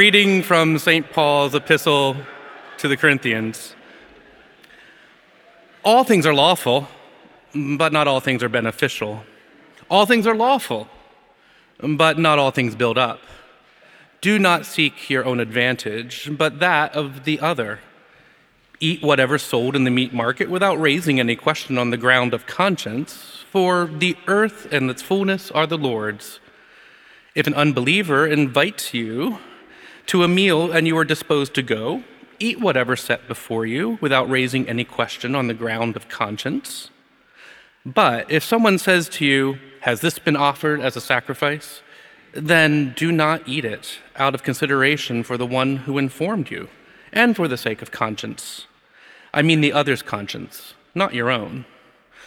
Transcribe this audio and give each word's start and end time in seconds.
Reading 0.00 0.42
from 0.42 0.78
St. 0.78 1.12
Paul's 1.12 1.54
epistle 1.54 2.16
to 2.78 2.88
the 2.88 2.96
Corinthians. 2.96 3.74
All 5.84 6.04
things 6.04 6.24
are 6.24 6.32
lawful, 6.32 6.88
but 7.54 7.92
not 7.92 8.08
all 8.08 8.18
things 8.18 8.42
are 8.42 8.48
beneficial. 8.48 9.24
All 9.90 10.06
things 10.06 10.26
are 10.26 10.34
lawful, 10.34 10.88
but 11.82 12.18
not 12.18 12.38
all 12.38 12.50
things 12.50 12.74
build 12.74 12.96
up. 12.96 13.20
Do 14.22 14.38
not 14.38 14.64
seek 14.64 15.10
your 15.10 15.26
own 15.26 15.38
advantage, 15.38 16.30
but 16.34 16.60
that 16.60 16.96
of 16.96 17.24
the 17.24 17.38
other. 17.38 17.80
Eat 18.80 19.02
whatever 19.02 19.36
sold 19.36 19.76
in 19.76 19.84
the 19.84 19.90
meat 19.90 20.14
market 20.14 20.48
without 20.48 20.80
raising 20.80 21.20
any 21.20 21.36
question 21.36 21.76
on 21.76 21.90
the 21.90 21.98
ground 21.98 22.32
of 22.32 22.46
conscience, 22.46 23.44
for 23.50 23.84
the 23.84 24.16
earth 24.26 24.66
and 24.72 24.88
its 24.90 25.02
fullness 25.02 25.50
are 25.50 25.66
the 25.66 25.76
Lord's. 25.76 26.40
If 27.34 27.46
an 27.46 27.52
unbeliever 27.52 28.26
invites 28.26 28.94
you 28.94 29.40
to 30.10 30.24
a 30.24 30.28
meal 30.28 30.72
and 30.72 30.88
you 30.88 30.98
are 30.98 31.04
disposed 31.04 31.54
to 31.54 31.62
go, 31.62 32.02
eat 32.40 32.58
whatever 32.58 32.96
set 32.96 33.28
before 33.28 33.64
you 33.64 33.96
without 34.00 34.28
raising 34.28 34.68
any 34.68 34.82
question 34.82 35.36
on 35.36 35.46
the 35.46 35.54
ground 35.54 35.94
of 35.94 36.08
conscience. 36.08 36.90
But 37.86 38.28
if 38.28 38.42
someone 38.42 38.76
says 38.78 39.08
to 39.10 39.24
you, 39.24 39.60
Has 39.82 40.00
this 40.00 40.18
been 40.18 40.34
offered 40.34 40.80
as 40.80 40.96
a 40.96 41.00
sacrifice? 41.00 41.80
then 42.32 42.92
do 42.96 43.12
not 43.12 43.46
eat 43.46 43.64
it 43.64 44.00
out 44.16 44.34
of 44.34 44.42
consideration 44.42 45.22
for 45.22 45.36
the 45.36 45.46
one 45.46 45.76
who 45.76 45.96
informed 45.96 46.50
you 46.50 46.68
and 47.12 47.36
for 47.36 47.46
the 47.46 47.56
sake 47.56 47.80
of 47.80 47.92
conscience. 47.92 48.66
I 49.32 49.42
mean 49.42 49.60
the 49.60 49.72
other's 49.72 50.02
conscience, 50.02 50.74
not 50.92 51.14
your 51.14 51.30
own. 51.30 51.66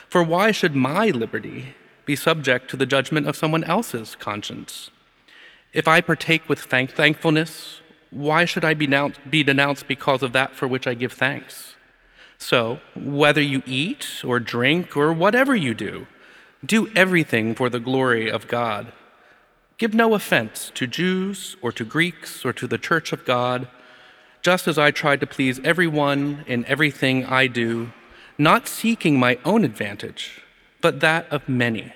For 0.08 0.23
why 0.23 0.52
should 0.52 0.73
my 0.73 1.08
liberty 1.08 1.75
be 2.06 2.16
subject 2.16 2.70
to 2.70 2.78
the 2.78 2.86
judgment 2.86 3.28
of 3.28 3.36
someone 3.36 3.66
else's 3.66 4.16
conscience? 4.16 4.90
If 5.73 5.88
I 5.88 6.02
partake 6.02 6.47
with 6.47 6.61
thank- 6.61 6.91
thankfulness, 6.91 7.81
why 8.11 8.45
should 8.45 8.63
I 8.63 8.75
be, 8.75 8.85
denounced, 8.85 9.19
be 9.29 9.43
denounced 9.43 9.88
because 9.88 10.21
of 10.21 10.31
that 10.33 10.55
for 10.55 10.67
which 10.67 10.85
I 10.85 10.93
give 10.93 11.13
thanks? 11.13 11.75
So, 12.38 12.79
whether 12.95 13.41
you 13.41 13.63
eat 13.66 14.21
or 14.23 14.39
drink 14.39 14.95
or 14.95 15.11
whatever 15.11 15.55
you 15.55 15.73
do, 15.73 16.07
do 16.63 16.91
everything 16.95 17.55
for 17.55 17.69
the 17.69 17.79
glory 17.79 18.29
of 18.29 18.47
God. 18.47 18.91
Give 19.77 19.94
no 19.94 20.13
offense 20.13 20.71
to 20.75 20.85
Jews 20.85 21.57
or 21.61 21.71
to 21.71 21.83
Greeks 21.83 22.45
or 22.45 22.53
to 22.53 22.67
the 22.67 22.77
church 22.77 23.11
of 23.11 23.25
God, 23.25 23.67
just 24.41 24.67
as 24.67 24.77
I 24.77 24.91
try 24.91 25.16
to 25.16 25.25
please 25.25 25.59
everyone 25.63 26.44
in 26.47 26.66
everything 26.66 27.25
I 27.25 27.47
do, 27.47 27.91
not 28.38 28.67
seeking 28.67 29.17
my 29.17 29.39
own 29.44 29.63
advantage, 29.63 30.41
but 30.81 30.99
that 30.99 31.27
of 31.31 31.49
many, 31.49 31.94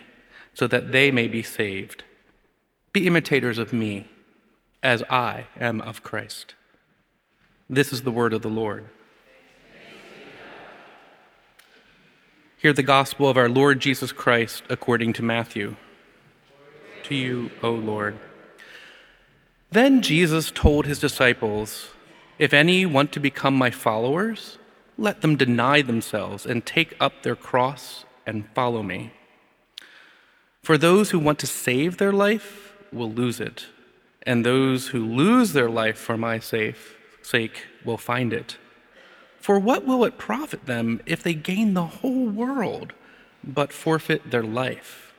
so 0.54 0.66
that 0.68 0.92
they 0.92 1.12
may 1.12 1.28
be 1.28 1.44
saved. 1.44 2.04
Be 2.98 3.06
imitators 3.06 3.60
of 3.60 3.74
me, 3.74 4.08
as 4.82 5.04
I 5.04 5.46
am 5.60 5.82
of 5.82 6.02
Christ. 6.02 6.56
This 7.70 7.94
is 7.94 8.02
the 8.02 8.10
word 8.10 8.34
of 8.34 8.42
the 8.42 8.50
Lord. 8.50 8.88
Hear 12.58 12.74
the 12.74 12.82
gospel 12.82 13.30
of 13.30 13.38
our 13.38 13.50
Lord 13.50 13.82
Jesus 13.82 14.12
Christ 14.12 14.64
according 14.68 15.14
to 15.14 15.22
Matthew. 15.22 15.76
To 17.04 17.14
you, 17.14 17.52
O 17.62 17.70
Lord. 17.70 18.18
Then 19.70 20.02
Jesus 20.02 20.50
told 20.50 20.88
his 20.88 20.98
disciples, 20.98 21.92
If 22.40 22.52
any 22.52 22.84
want 22.88 23.12
to 23.12 23.20
become 23.20 23.54
my 23.54 23.70
followers, 23.70 24.58
let 24.98 25.22
them 25.22 25.36
deny 25.36 25.84
themselves 25.84 26.48
and 26.48 26.66
take 26.66 26.96
up 27.00 27.22
their 27.22 27.36
cross 27.36 28.06
and 28.26 28.50
follow 28.56 28.82
me. 28.82 29.14
For 30.64 30.80
those 30.80 31.12
who 31.12 31.20
want 31.20 31.38
to 31.38 31.46
save 31.46 31.98
their 31.98 32.12
life, 32.12 32.67
will 32.94 33.12
lose 33.12 33.40
it, 33.40 33.68
and 34.24 34.46
those 34.46 34.88
who 34.90 35.06
lose 35.06 35.54
their 35.54 35.70
life 35.70 35.98
for 35.98 36.18
my 36.18 36.40
sake 36.40 36.76
will 37.86 37.98
find 37.98 38.34
it. 38.34 38.58
For 39.40 39.60
what 39.60 39.86
will 39.86 40.04
it 40.04 40.18
profit 40.18 40.66
them 40.66 41.02
if 41.06 41.24
they 41.24 41.34
gain 41.34 41.74
the 41.74 41.86
whole 41.86 42.28
world 42.28 42.94
but 43.44 43.72
forfeit 43.72 44.32
their 44.32 44.44
life? 44.44 45.14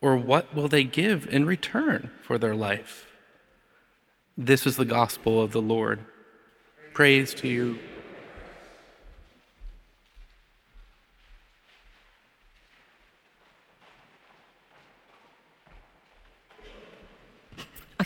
Or 0.00 0.16
what 0.16 0.54
will 0.54 0.66
they 0.66 0.84
give 0.84 1.26
in 1.26 1.44
return 1.44 2.10
for 2.22 2.38
their 2.38 2.54
life? 2.54 3.06
This 4.36 4.66
is 4.66 4.76
the 4.76 4.84
gospel 4.84 5.40
of 5.40 5.52
the 5.52 5.60
Lord. 5.60 6.00
Praise 6.94 7.34
to 7.34 7.48
you, 7.48 7.78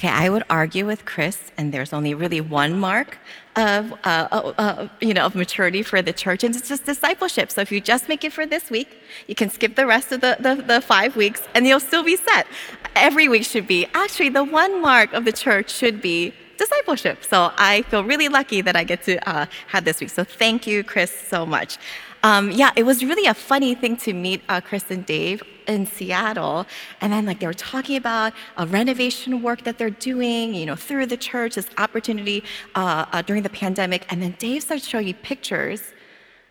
Okay, 0.05 0.13
I 0.13 0.29
would 0.29 0.45
argue 0.51 0.85
with 0.85 1.07
Chris, 1.07 1.51
and 1.57 1.73
there's 1.73 1.95
only 1.95 2.13
really 2.13 2.43
one 2.43 2.79
mark 2.79 3.17
of, 3.57 3.91
uh, 4.05 4.29
uh, 4.31 4.53
uh, 4.59 4.89
you 5.01 5.15
know, 5.15 5.25
of 5.25 5.35
maturity 5.35 5.83
for 5.83 6.03
the 6.03 6.13
church, 6.13 6.45
and 6.45 6.55
it's 6.55 6.69
just 6.69 6.85
discipleship. 6.85 7.51
So 7.51 7.63
if 7.63 7.73
you 7.73 7.81
just 7.81 8.07
make 8.07 8.23
it 8.23 8.31
for 8.31 8.45
this 8.45 8.69
week, 8.69 8.99
you 9.29 9.35
can 9.35 9.49
skip 9.49 9.77
the 9.77 9.87
rest 9.87 10.13
of 10.13 10.21
the, 10.21 10.37
the, 10.41 10.57
the 10.57 10.83
five 10.83 11.17
weeks, 11.17 11.41
and 11.55 11.67
you'll 11.67 11.81
still 11.81 12.03
be 12.03 12.17
set. 12.17 12.47
Every 12.95 13.29
week 13.29 13.45
should 13.45 13.67
be. 13.67 13.87
Actually, 13.95 14.29
the 14.29 14.45
one 14.45 14.83
mark 14.83 15.11
of 15.15 15.25
the 15.25 15.33
church 15.33 15.71
should 15.71 16.03
be 16.03 16.35
discipleship. 16.59 17.25
So 17.25 17.51
I 17.57 17.81
feel 17.89 18.05
really 18.05 18.29
lucky 18.29 18.61
that 18.61 18.77
I 18.77 18.85
get 18.85 19.05
to 19.05 19.27
uh, 19.27 19.47
have 19.69 19.87
this 19.87 20.01
week. 20.01 20.11
So 20.11 20.23
thank 20.23 20.67
you, 20.67 20.85
Chris, 20.85 21.11
so 21.11 21.47
much. 21.47 21.79
Um, 22.25 22.51
yeah, 22.51 22.71
it 22.75 22.85
was 22.85 23.05
really 23.05 23.27
a 23.27 23.35
funny 23.35 23.75
thing 23.75 23.99
to 23.99 24.15
meet 24.15 24.41
uh, 24.49 24.63
Chris 24.63 24.91
and 24.91 25.05
Dave 25.05 25.43
in 25.67 25.85
Seattle, 25.85 26.67
and 27.03 27.13
then 27.13 27.27
like 27.27 27.39
they 27.39 27.47
were 27.47 27.53
talking 27.53 27.97
about 27.97 28.33
a 28.57 28.67
renovation 28.67 29.43
work 29.43 29.63
that 29.65 29.77
they're 29.77 29.91
doing, 29.91 30.55
you 30.55 30.65
know, 30.65 30.75
through 30.75 31.05
the 31.05 31.19
church, 31.19 31.57
this 31.57 31.69
opportunity 31.77 32.43
uh, 32.77 33.05
uh, 33.13 33.21
during 33.21 33.43
the 33.43 33.51
pandemic, 33.51 34.07
and 34.11 34.23
then 34.23 34.35
Dave 34.39 34.63
started 34.63 34.83
showing 34.83 35.05
me 35.05 35.13
pictures 35.13 35.83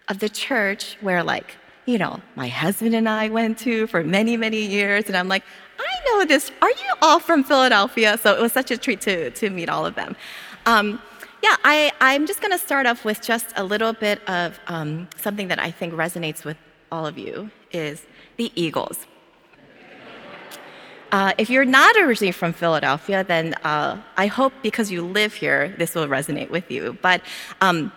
of 0.10 0.20
the 0.20 0.30
church 0.30 0.96
where 1.02 1.24
like 1.24 1.58
you 1.88 1.98
know 1.98 2.22
my 2.36 2.50
husband 2.50 2.94
and 2.94 3.10
I 3.10 3.30
went 3.30 3.58
to 3.60 3.88
for 3.88 4.04
many 4.04 4.38
many 4.38 4.62
years, 4.62 5.08
and 5.08 5.18
I'm 5.18 5.28
like, 5.28 5.44
I 5.80 5.92
know 6.06 6.24
this. 6.24 6.52
Are 6.62 6.70
you 6.70 6.94
all 7.02 7.20
from 7.20 7.44
Philadelphia? 7.44 8.20
So 8.20 8.36
it 8.36 8.40
was 8.40 8.54
such 8.54 8.70
a 8.70 8.78
treat 8.78 9.02
to 9.02 9.32
to 9.32 9.50
meet 9.50 9.70
all 9.70 9.88
of 9.88 9.96
them. 9.96 10.16
Um, 10.68 11.02
yeah, 11.44 11.58
I, 11.66 11.92
I'm 12.00 12.26
just 12.26 12.40
going 12.40 12.54
to 12.54 12.58
start 12.58 12.86
off 12.86 13.04
with 13.04 13.22
just 13.22 13.48
a 13.58 13.66
little 13.66 13.92
bit 13.92 14.28
of 14.30 14.58
um, 14.68 15.10
something 15.18 15.50
that 15.50 15.60
I 15.60 15.72
think 15.72 15.94
resonates 15.94 16.46
with 16.46 16.56
all 16.90 17.06
of 17.06 17.18
you 17.18 17.52
is 17.74 18.06
the 18.38 18.50
Eagles. 18.56 19.06
Uh, 21.12 21.34
if 21.38 21.50
you're 21.50 21.66
not 21.66 21.98
originally 21.98 22.32
from 22.32 22.54
Philadelphia, 22.54 23.26
then 23.26 23.56
uh, 23.66 24.02
I 24.16 24.28
hope 24.28 24.54
because 24.64 24.90
you 24.90 25.06
live 25.06 25.34
here, 25.34 25.76
this 25.78 25.96
will 25.96 26.08
resonate 26.08 26.50
with 26.50 26.72
you. 26.72 26.98
But 27.02 27.22
um, 27.60 27.92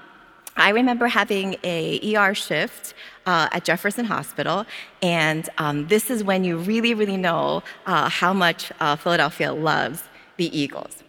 I 0.56 0.70
remember 0.70 1.06
having 1.06 1.56
a 1.62 2.16
ER 2.16 2.34
shift 2.34 2.94
uh, 3.26 3.48
at 3.52 3.64
Jefferson 3.64 4.06
Hospital, 4.06 4.66
and 5.02 5.48
um, 5.58 5.86
this 5.86 6.10
is 6.10 6.24
when 6.24 6.42
you 6.42 6.58
really, 6.58 6.94
really 6.94 7.16
know 7.16 7.62
uh, 7.86 8.08
how 8.08 8.32
much 8.32 8.72
uh, 8.80 8.96
Philadelphia 8.96 9.52
loves 9.52 10.02
the 10.36 10.48
Eagles, 10.58 11.04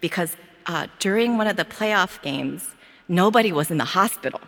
because 0.00 0.36
uh, 0.66 0.86
during 0.98 1.36
one 1.36 1.46
of 1.46 1.56
the 1.56 1.64
playoff 1.64 2.20
games, 2.22 2.74
nobody 3.08 3.52
was 3.52 3.70
in 3.70 3.78
the 3.78 3.84
hospital 3.84 4.40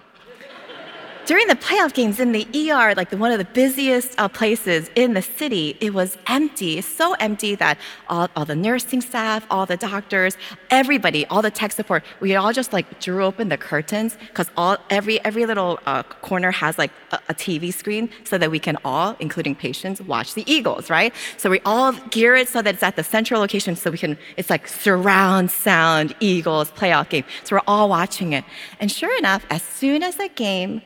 during 1.27 1.49
the 1.49 1.57
playoff 1.57 1.93
games 1.93 2.21
in 2.21 2.31
the 2.31 2.47
ER, 2.55 2.95
like 2.95 3.11
the, 3.11 3.17
one 3.17 3.33
of 3.33 3.39
the 3.39 3.45
busiest 3.47 4.15
uh, 4.19 4.29
places 4.29 4.89
in 4.95 5.13
the 5.15 5.23
city, 5.23 5.77
it 5.81 5.93
was 5.93 6.17
empty, 6.29 6.81
so 6.81 7.15
empty 7.15 7.57
that 7.57 7.79
all, 8.09 8.29
all, 8.37 8.45
the 8.45 8.55
nursing 8.55 9.01
staff, 9.01 9.45
all 9.51 9.67
the 9.67 9.77
doctors, 9.77 10.37
everybody, 10.71 11.27
all 11.27 11.43
the 11.43 11.51
tech 11.51 11.73
support, 11.73 12.05
we 12.21 12.37
all 12.37 12.53
just 12.53 12.73
like 12.73 13.01
drew 13.01 13.25
open 13.25 13.49
the 13.49 13.59
curtains 13.59 14.17
because 14.29 14.49
all 14.57 14.79
every 14.89 15.23
every 15.25 15.47
little 15.47 15.81
uh, 15.87 16.05
corner 16.05 16.53
has 16.53 16.79
like 16.79 16.93
a, 17.11 17.19
a, 17.29 17.35
TV 17.35 17.75
screen 17.75 18.09
so 18.23 18.39
that 18.39 18.51
we 18.51 18.61
can 18.61 18.79
all, 18.85 19.17
including 19.19 19.57
patients, 19.57 20.01
watch 20.01 20.35
the 20.35 20.45
Eagles, 20.51 20.89
right? 20.91 21.13
So 21.39 21.51
we 21.51 21.61
all 21.65 21.93
gear 22.11 22.37
it 22.37 22.49
so 22.49 22.63
that 22.63 22.75
it's 22.75 22.83
at 22.85 22.95
the 22.95 23.05
central 23.05 23.41
location 23.41 23.75
so 23.75 23.91
we 23.91 23.99
can. 23.99 24.17
It's 24.37 24.49
like 24.49 24.69
surround 24.69 25.51
sound 25.51 26.15
Eagles 26.21 26.71
playoff 26.71 27.09
game. 27.09 27.25
So 27.43 27.57
we're 27.57 27.63
all 27.67 27.89
watching 27.89 28.33
it, 28.33 28.45
and 28.79 28.93
sure 28.93 29.17
enough, 29.19 29.45
as 29.51 29.63
soon 29.63 30.05
as 30.05 30.17
the 30.17 30.29
game 30.29 30.83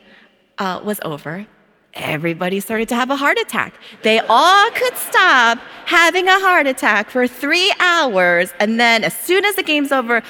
uh, 0.57 0.81
was 0.83 0.99
over, 1.03 1.47
everybody 1.93 2.59
started 2.59 2.87
to 2.89 2.95
have 2.95 3.09
a 3.09 3.15
heart 3.15 3.37
attack. 3.37 3.73
They 4.03 4.19
all 4.19 4.71
could 4.71 4.95
stop 4.95 5.57
having 5.85 6.27
a 6.27 6.39
heart 6.39 6.67
attack 6.67 7.09
for 7.09 7.27
three 7.27 7.73
hours, 7.79 8.53
and 8.59 8.79
then 8.79 9.03
as 9.03 9.15
soon 9.15 9.45
as 9.45 9.55
the 9.55 9.63
game's 9.63 9.91
over, 9.91 10.21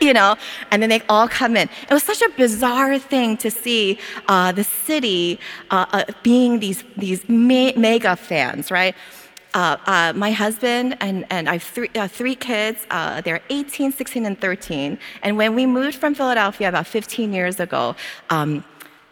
you 0.00 0.12
know, 0.12 0.36
and 0.70 0.82
then 0.82 0.90
they 0.90 1.02
all 1.08 1.28
come 1.28 1.56
in. 1.56 1.68
It 1.88 1.92
was 1.92 2.02
such 2.02 2.22
a 2.22 2.28
bizarre 2.30 2.98
thing 2.98 3.36
to 3.38 3.50
see 3.50 3.98
uh, 4.28 4.52
the 4.52 4.64
city 4.64 5.38
uh, 5.70 5.86
uh, 5.92 6.04
being 6.22 6.60
these 6.60 6.84
these 6.96 7.28
me- 7.28 7.74
mega 7.74 8.16
fans, 8.16 8.70
right? 8.70 8.94
Uh, 9.54 9.78
uh, 9.86 10.12
my 10.14 10.30
husband 10.32 10.94
and, 11.00 11.24
and 11.30 11.48
I 11.48 11.54
have 11.54 11.62
three, 11.62 11.88
uh, 11.94 12.08
three 12.08 12.34
kids. 12.34 12.86
Uh, 12.90 13.22
they're 13.22 13.40
18, 13.48 13.90
16, 13.90 14.26
and 14.26 14.38
13. 14.38 14.98
And 15.22 15.38
when 15.38 15.54
we 15.54 15.64
moved 15.64 15.96
from 15.96 16.14
Philadelphia 16.14 16.68
about 16.68 16.86
15 16.86 17.32
years 17.32 17.58
ago, 17.58 17.96
um, 18.28 18.62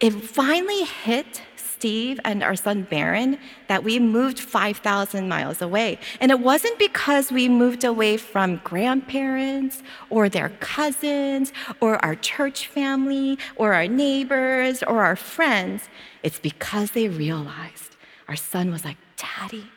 it 0.04 0.12
finally 0.12 0.84
hit 0.84 1.40
Steve 1.56 2.20
and 2.26 2.42
our 2.42 2.56
son 2.56 2.82
Baron 2.82 3.38
that 3.68 3.82
we 3.82 3.98
moved 3.98 4.38
5,000 4.38 5.30
miles 5.30 5.62
away. 5.62 5.98
And 6.20 6.30
it 6.30 6.40
wasn't 6.40 6.78
because 6.78 7.32
we 7.32 7.48
moved 7.48 7.84
away 7.84 8.18
from 8.18 8.60
grandparents 8.64 9.82
or 10.10 10.28
their 10.28 10.50
cousins 10.60 11.54
or 11.80 12.04
our 12.04 12.16
church 12.16 12.66
family 12.66 13.38
or 13.56 13.72
our 13.72 13.86
neighbors 13.86 14.82
or 14.82 15.02
our 15.02 15.16
friends. 15.16 15.88
It's 16.22 16.38
because 16.38 16.90
they 16.90 17.08
realized 17.08 17.96
our 18.28 18.36
son 18.36 18.70
was 18.70 18.84
like, 18.84 18.98
Daddy, 19.16 19.70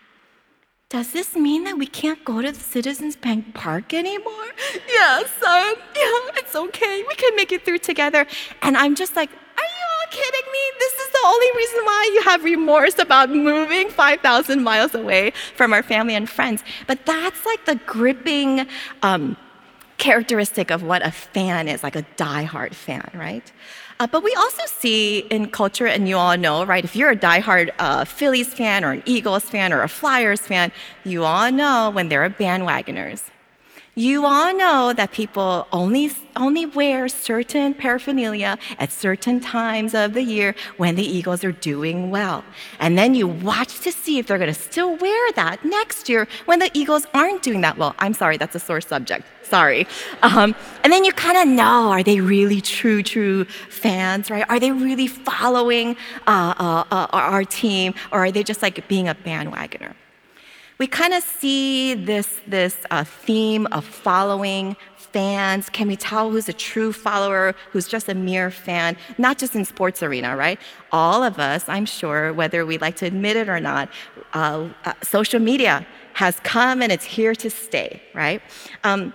does 0.89 1.13
this 1.13 1.37
mean 1.37 1.63
that 1.63 1.77
we 1.77 1.87
can't 1.87 2.23
go 2.25 2.41
to 2.41 2.51
the 2.51 2.59
Citizens 2.59 3.15
Bank 3.15 3.53
Park 3.53 3.93
anymore? 3.93 4.33
Yeah, 4.93 5.19
son. 5.39 5.75
Yeah, 5.95 6.39
it's 6.39 6.55
okay. 6.55 7.03
We 7.07 7.15
can 7.15 7.35
make 7.35 7.51
it 7.53 7.63
through 7.63 7.79
together. 7.79 8.25
And 8.61 8.75
I'm 8.75 8.95
just 8.95 9.15
like, 9.15 9.29
kidding 10.11 10.51
me? 10.51 10.59
This 10.79 10.93
is 10.93 11.09
the 11.09 11.23
only 11.25 11.47
reason 11.55 11.79
why 11.85 12.11
you 12.13 12.21
have 12.23 12.43
remorse 12.43 12.99
about 12.99 13.29
moving 13.29 13.89
5,000 13.89 14.63
miles 14.63 14.95
away 14.95 15.31
from 15.55 15.73
our 15.73 15.83
family 15.83 16.15
and 16.15 16.29
friends. 16.29 16.63
But 16.87 17.05
that's 17.05 17.45
like 17.45 17.65
the 17.65 17.75
gripping 17.85 18.67
um, 19.01 19.37
characteristic 19.97 20.71
of 20.71 20.83
what 20.83 21.05
a 21.05 21.11
fan 21.11 21.67
is, 21.67 21.83
like 21.83 21.95
a 21.95 22.03
diehard 22.17 22.73
fan, 22.73 23.09
right? 23.13 23.51
Uh, 23.99 24.05
but 24.05 24.23
we 24.23 24.33
also 24.35 24.61
see 24.67 25.19
in 25.31 25.49
culture, 25.49 25.87
and 25.87 26.07
you 26.07 26.17
all 26.17 26.37
know, 26.37 26.63
right? 26.63 26.83
If 26.83 26.95
you're 26.95 27.09
a 27.09 27.15
diehard 27.15 27.71
uh, 27.79 28.05
Phillies 28.05 28.53
fan 28.53 28.85
or 28.85 28.91
an 28.91 29.03
Eagles 29.05 29.43
fan 29.43 29.73
or 29.73 29.81
a 29.81 29.89
Flyers 29.89 30.41
fan, 30.41 30.71
you 31.03 31.23
all 31.23 31.51
know 31.51 31.89
when 31.89 32.09
they're 32.09 32.29
bandwagoners. 32.29 33.23
You 33.97 34.27
all 34.27 34.55
know 34.55 34.93
that 34.93 35.11
people 35.11 35.67
only, 35.71 36.11
only 36.35 36.67
wear 36.67 37.07
certain 37.07 37.73
paraphernalia 37.73 38.59
at 38.77 38.91
certain 38.91 39.39
times 39.39 39.95
of 39.95 40.13
the 40.13 40.21
year 40.21 40.53
when 40.77 40.93
the 40.93 41.01
Eagles 41.01 41.43
are 41.43 41.51
doing 41.51 42.11
well. 42.11 42.43
And 42.79 42.95
then 42.95 43.15
you 43.15 43.27
watch 43.27 43.79
to 43.79 43.91
see 43.91 44.19
if 44.19 44.27
they're 44.27 44.37
going 44.37 44.53
to 44.53 44.61
still 44.69 44.95
wear 44.97 45.31
that 45.31 45.65
next 45.65 46.09
year 46.09 46.27
when 46.45 46.59
the 46.59 46.69
Eagles 46.75 47.07
aren't 47.15 47.41
doing 47.41 47.61
that 47.61 47.79
well. 47.79 47.95
I'm 47.97 48.13
sorry, 48.13 48.37
that's 48.37 48.53
a 48.53 48.59
sore 48.59 48.81
subject. 48.81 49.25
Sorry. 49.41 49.87
Um, 50.21 50.53
and 50.83 50.93
then 50.93 51.03
you 51.03 51.11
kind 51.11 51.35
of 51.35 51.47
know 51.47 51.89
are 51.89 52.03
they 52.03 52.19
really 52.21 52.61
true, 52.61 53.01
true 53.01 53.45
fans, 53.45 54.29
right? 54.29 54.45
Are 54.47 54.59
they 54.59 54.71
really 54.71 55.07
following 55.07 55.97
uh, 56.27 56.53
uh, 56.59 56.83
uh, 56.91 57.07
our 57.13 57.43
team 57.43 57.95
or 58.11 58.25
are 58.25 58.31
they 58.31 58.43
just 58.43 58.61
like 58.61 58.87
being 58.87 59.09
a 59.09 59.15
bandwagoner? 59.15 59.95
We 60.77 60.87
kind 60.87 61.13
of 61.13 61.23
see 61.23 61.93
this, 61.93 62.39
this 62.47 62.77
uh, 62.91 63.03
theme 63.03 63.67
of 63.71 63.83
following 63.83 64.75
fans. 64.95 65.69
Can 65.69 65.87
we 65.87 65.95
tell 65.95 66.29
who's 66.29 66.47
a 66.49 66.53
true 66.53 66.93
follower, 66.93 67.55
who's 67.71 67.87
just 67.87 68.07
a 68.09 68.13
mere 68.13 68.51
fan? 68.51 68.95
Not 69.17 69.37
just 69.39 69.55
in 69.55 69.65
sports 69.65 70.03
arena, 70.03 70.35
right? 70.35 70.59
All 70.91 71.23
of 71.23 71.39
us, 71.39 71.67
I'm 71.67 71.85
sure, 71.85 72.33
whether 72.33 72.65
we 72.65 72.77
like 72.77 72.95
to 72.97 73.05
admit 73.05 73.35
it 73.37 73.49
or 73.49 73.59
not, 73.59 73.89
uh, 74.33 74.69
uh, 74.85 74.93
social 75.01 75.39
media 75.39 75.85
has 76.13 76.39
come 76.41 76.81
and 76.81 76.91
it's 76.91 77.05
here 77.05 77.33
to 77.35 77.49
stay, 77.49 78.01
right? 78.13 78.41
Um, 78.83 79.13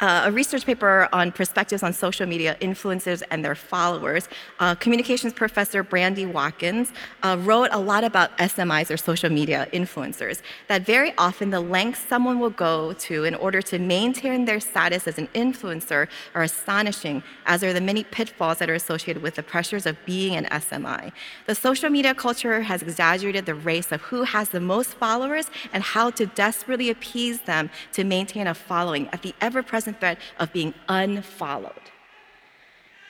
uh, 0.00 0.24
a 0.26 0.32
research 0.32 0.66
paper 0.66 1.08
on 1.12 1.32
perspectives 1.32 1.82
on 1.82 1.92
social 1.92 2.26
media 2.26 2.56
influencers 2.60 3.22
and 3.30 3.44
their 3.44 3.54
followers. 3.54 4.28
Uh, 4.58 4.74
communications 4.74 5.32
professor 5.32 5.82
Brandi 5.82 6.30
Watkins 6.30 6.92
uh, 7.22 7.36
wrote 7.40 7.70
a 7.72 7.78
lot 7.78 8.04
about 8.04 8.36
SMIs 8.38 8.90
or 8.90 8.98
social 8.98 9.30
media 9.30 9.66
influencers, 9.72 10.42
that 10.68 10.82
very 10.82 11.14
often 11.16 11.50
the 11.50 11.60
lengths 11.60 12.00
someone 12.00 12.40
will 12.40 12.50
go 12.50 12.92
to 12.92 13.24
in 13.24 13.34
order 13.34 13.62
to 13.62 13.78
maintain 13.78 14.44
their 14.44 14.60
status 14.60 15.08
as 15.08 15.18
an 15.18 15.28
influencer 15.28 16.08
are 16.34 16.42
astonishing, 16.42 17.22
as 17.46 17.64
are 17.64 17.72
the 17.72 17.80
many 17.80 18.04
pitfalls 18.04 18.58
that 18.58 18.68
are 18.68 18.74
associated 18.74 19.22
with 19.22 19.36
the 19.36 19.42
pressures 19.42 19.86
of 19.86 19.96
being 20.04 20.36
an 20.36 20.44
SMI. 20.46 21.10
The 21.46 21.54
social 21.54 21.88
media 21.88 22.14
culture 22.14 22.60
has 22.60 22.82
exaggerated 22.82 23.46
the 23.46 23.54
race 23.54 23.92
of 23.92 24.02
who 24.02 24.24
has 24.24 24.50
the 24.50 24.60
most 24.60 24.94
followers 24.94 25.50
and 25.72 25.82
how 25.82 26.10
to 26.10 26.26
desperately 26.26 26.90
appease 26.90 27.40
them 27.42 27.70
to 27.92 28.04
maintain 28.04 28.46
a 28.46 28.54
following 28.54 29.08
at 29.08 29.22
the 29.22 29.34
ever 29.40 29.62
present 29.62 29.85
threat 29.94 30.18
of 30.38 30.52
being 30.52 30.74
unfollowed. 30.88 31.72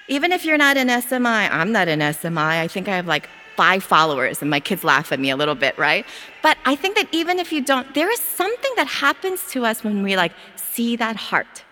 Even 0.08 0.31
if 0.32 0.44
you're 0.44 0.58
not 0.58 0.76
an 0.76 0.88
SMI, 0.88 1.50
I'm 1.50 1.73
not 1.73 1.88
an 1.88 2.00
SMI. 2.00 2.61
I 2.61 2.69
think 2.69 2.88
I 2.88 2.96
have 2.96 3.06
like 3.06 3.28
five 3.56 3.82
followers, 3.82 4.43
and 4.43 4.50
my 4.50 4.61
kids 4.61 4.84
laugh 4.84 5.11
at 5.11 5.19
me 5.19 5.31
a 5.31 5.37
little 5.37 5.55
bit, 5.55 5.76
right? 5.78 6.05
But 6.43 6.58
I 6.64 6.76
think 6.76 6.94
that 6.96 7.08
even 7.12 7.38
if 7.38 7.52
you 7.52 7.62
don't, 7.62 7.93
there 7.94 8.11
is 8.11 8.20
something 8.20 8.73
that 8.76 8.87
happens 8.87 9.50
to 9.52 9.64
us 9.64 9.82
when 9.82 10.02
we 10.02 10.14
like 10.17 10.32
see 10.56 10.94
that 10.96 11.17
heart, 11.17 11.64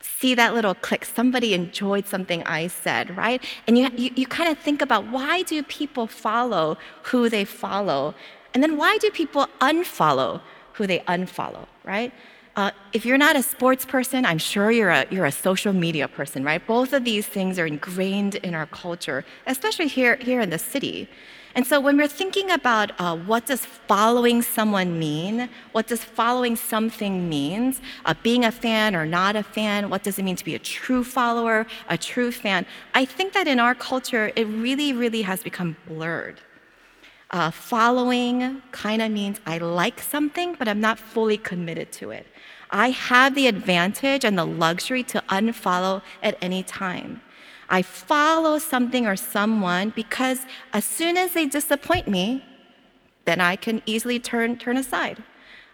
see 0.00 0.34
that 0.34 0.52
little 0.54 0.74
click. 0.74 1.04
Somebody 1.04 1.54
enjoyed 1.54 2.06
something 2.06 2.42
I 2.44 2.66
said, 2.66 3.16
right? 3.16 3.42
And 3.66 3.78
you, 3.78 3.88
you, 3.96 4.10
you 4.16 4.26
kind 4.26 4.50
of 4.50 4.58
think 4.58 4.82
about 4.82 5.06
why 5.06 5.42
do 5.42 5.62
people 5.62 6.06
follow 6.06 6.76
who 7.04 7.28
they 7.28 7.44
follow? 7.44 8.14
And 8.52 8.62
then 8.62 8.76
why 8.76 8.98
do 8.98 9.10
people 9.10 9.46
unfollow 9.60 10.40
who 10.74 10.86
they 10.86 10.98
unfollow, 11.00 11.66
right? 11.84 12.12
Uh, 12.60 12.70
if 12.92 13.06
you're 13.06 13.16
not 13.16 13.36
a 13.36 13.42
sports 13.42 13.86
person, 13.86 14.26
I'm 14.26 14.36
sure 14.36 14.70
you're 14.70 14.90
a, 14.90 15.06
you're 15.10 15.24
a 15.24 15.32
social 15.32 15.72
media 15.72 16.06
person, 16.06 16.44
right? 16.44 16.62
Both 16.66 16.92
of 16.92 17.06
these 17.06 17.26
things 17.26 17.58
are 17.58 17.64
ingrained 17.64 18.34
in 18.34 18.54
our 18.54 18.66
culture, 18.66 19.24
especially 19.46 19.88
here, 19.88 20.16
here 20.16 20.42
in 20.42 20.50
the 20.50 20.58
city. 20.58 21.08
And 21.54 21.66
so 21.66 21.80
when 21.80 21.96
we're 21.96 22.14
thinking 22.22 22.50
about 22.50 22.92
uh, 23.00 23.16
what 23.16 23.46
does 23.46 23.64
following 23.64 24.42
someone 24.42 24.98
mean, 24.98 25.48
what 25.72 25.86
does 25.86 26.04
following 26.04 26.54
something 26.54 27.30
means, 27.30 27.80
uh, 28.04 28.12
being 28.22 28.44
a 28.44 28.52
fan 28.52 28.94
or 28.94 29.06
not 29.06 29.36
a 29.36 29.42
fan, 29.42 29.88
what 29.88 30.02
does 30.02 30.18
it 30.18 30.24
mean 30.26 30.36
to 30.36 30.44
be 30.44 30.54
a 30.54 30.58
true 30.58 31.02
follower, 31.02 31.66
a 31.88 31.96
true 31.96 32.30
fan, 32.30 32.66
I 32.92 33.06
think 33.06 33.32
that 33.32 33.48
in 33.48 33.58
our 33.58 33.74
culture, 33.74 34.32
it 34.36 34.46
really, 34.48 34.92
really 34.92 35.22
has 35.22 35.42
become 35.42 35.78
blurred. 35.88 36.42
Uh, 37.30 37.50
following 37.50 38.60
kind 38.72 39.00
of 39.00 39.10
means 39.10 39.40
I 39.46 39.58
like 39.58 40.00
something, 40.00 40.56
but 40.58 40.66
I'm 40.66 40.80
not 40.80 40.98
fully 40.98 41.38
committed 41.38 41.90
to 41.92 42.10
it. 42.10 42.26
I 42.70 42.90
have 42.90 43.34
the 43.34 43.46
advantage 43.46 44.24
and 44.24 44.38
the 44.38 44.44
luxury 44.44 45.02
to 45.04 45.22
unfollow 45.28 46.02
at 46.22 46.36
any 46.40 46.62
time. 46.62 47.20
I 47.68 47.82
follow 47.82 48.58
something 48.58 49.06
or 49.06 49.16
someone 49.16 49.90
because 49.90 50.46
as 50.72 50.84
soon 50.84 51.16
as 51.16 51.32
they 51.32 51.46
disappoint 51.46 52.08
me, 52.08 52.44
then 53.24 53.40
I 53.40 53.56
can 53.56 53.82
easily 53.86 54.18
turn, 54.18 54.56
turn 54.56 54.76
aside. 54.76 55.22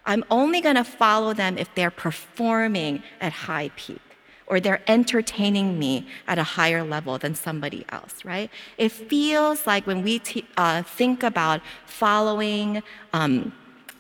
I'm 0.05 0.25
only 0.31 0.61
going 0.61 0.77
to 0.77 0.85
follow 0.85 1.33
them 1.33 1.59
if 1.59 1.75
they're 1.75 1.91
performing 1.91 3.03
at 3.21 3.33
high 3.33 3.71
peak 3.77 4.01
or 4.47 4.61
they're 4.61 4.83
entertaining 4.87 5.79
me 5.79 6.07
at 6.29 6.39
a 6.39 6.43
higher 6.43 6.85
level 6.85 7.19
than 7.19 7.35
somebody 7.35 7.85
else, 7.89 8.25
right? 8.25 8.51
It 8.79 8.93
feels 8.93 9.67
like 9.67 9.87
when 9.87 10.03
we 10.03 10.21
t- 10.21 10.47
uh, 10.57 10.83
think 10.83 11.23
about 11.23 11.61
following, 11.85 12.83
um, 13.13 13.53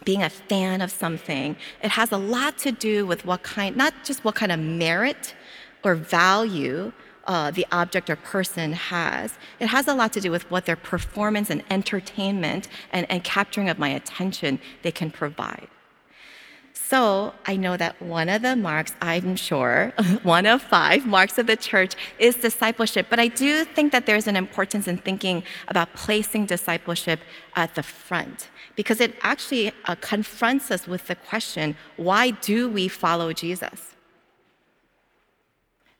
being 0.06 0.22
a 0.22 0.30
fan 0.30 0.80
of 0.80 0.90
something, 0.90 1.56
it 1.82 1.90
has 1.90 2.12
a 2.12 2.16
lot 2.16 2.56
to 2.58 2.72
do 2.72 3.04
with 3.04 3.26
what 3.26 3.42
kind, 3.42 3.76
not 3.76 3.92
just 4.04 4.24
what 4.24 4.34
kind 4.34 4.50
of 4.50 4.58
merit 4.58 5.34
or 5.84 5.94
value 5.94 6.92
uh, 7.26 7.50
the 7.50 7.66
object 7.72 8.08
or 8.08 8.16
person 8.16 8.72
has. 8.72 9.34
It 9.60 9.66
has 9.66 9.88
a 9.88 9.94
lot 9.94 10.12
to 10.14 10.20
do 10.20 10.30
with 10.30 10.48
what 10.50 10.64
their 10.64 10.76
performance 10.76 11.50
and 11.50 11.62
entertainment 11.70 12.68
and, 12.92 13.04
and 13.10 13.22
capturing 13.24 13.68
of 13.68 13.78
my 13.78 13.88
attention 13.88 14.60
they 14.82 14.92
can 14.92 15.10
provide. 15.10 15.68
So 16.88 17.34
I 17.46 17.56
know 17.56 17.76
that 17.76 18.00
one 18.00 18.28
of 18.28 18.42
the 18.42 18.54
marks, 18.54 18.94
I'm 19.02 19.34
sure, 19.34 19.92
one 20.22 20.46
of 20.46 20.62
five 20.62 21.04
marks 21.04 21.36
of 21.36 21.48
the 21.48 21.56
church 21.56 21.94
is 22.20 22.36
discipleship. 22.36 23.08
But 23.10 23.18
I 23.18 23.26
do 23.26 23.64
think 23.64 23.90
that 23.90 24.06
there's 24.06 24.28
an 24.28 24.36
importance 24.36 24.86
in 24.86 24.98
thinking 24.98 25.42
about 25.66 25.92
placing 25.94 26.46
discipleship 26.46 27.18
at 27.56 27.74
the 27.74 27.82
front 27.82 28.50
because 28.76 29.00
it 29.00 29.16
actually 29.22 29.72
uh, 29.86 29.96
confronts 29.96 30.70
us 30.70 30.86
with 30.86 31.08
the 31.08 31.16
question 31.16 31.76
why 31.96 32.30
do 32.30 32.68
we 32.68 32.86
follow 32.86 33.32
Jesus? 33.32 33.96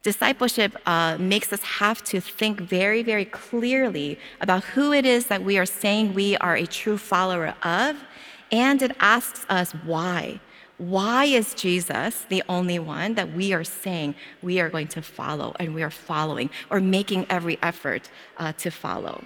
Discipleship 0.05 0.77
uh, 0.87 1.17
makes 1.19 1.53
us 1.53 1.63
have 1.63 2.05
to 2.05 2.21
think 2.21 2.61
very, 2.61 3.03
very 3.03 3.25
clearly 3.25 4.21
about 4.41 4.63
who 4.63 4.93
it 4.93 5.05
is 5.05 5.27
that 5.27 5.43
we 5.43 5.59
are 5.59 5.67
saying 5.67 6.15
we 6.15 6.37
are 6.37 6.55
a 6.55 6.65
true 6.65 6.97
follower 6.97 7.57
of, 7.65 7.97
and 8.53 8.83
it 8.83 8.95
asks 9.01 9.45
us 9.49 9.73
why. 9.73 10.39
Why 10.79 11.25
is 11.25 11.55
Jesus 11.55 12.27
the 12.29 12.43
only 12.49 12.79
one 12.79 13.15
that 13.15 13.33
we 13.33 13.55
are 13.55 13.65
saying 13.65 14.15
we 14.43 14.61
are 14.61 14.69
going 14.69 14.89
to 14.89 15.01
follow 15.01 15.55
and 15.59 15.75
we 15.75 15.83
are 15.83 15.91
following 15.91 16.51
or 16.71 16.81
making 16.81 17.27
every 17.31 17.59
effort 17.63 18.11
uh, 18.37 18.53
to 18.59 18.71
follow? 18.71 19.25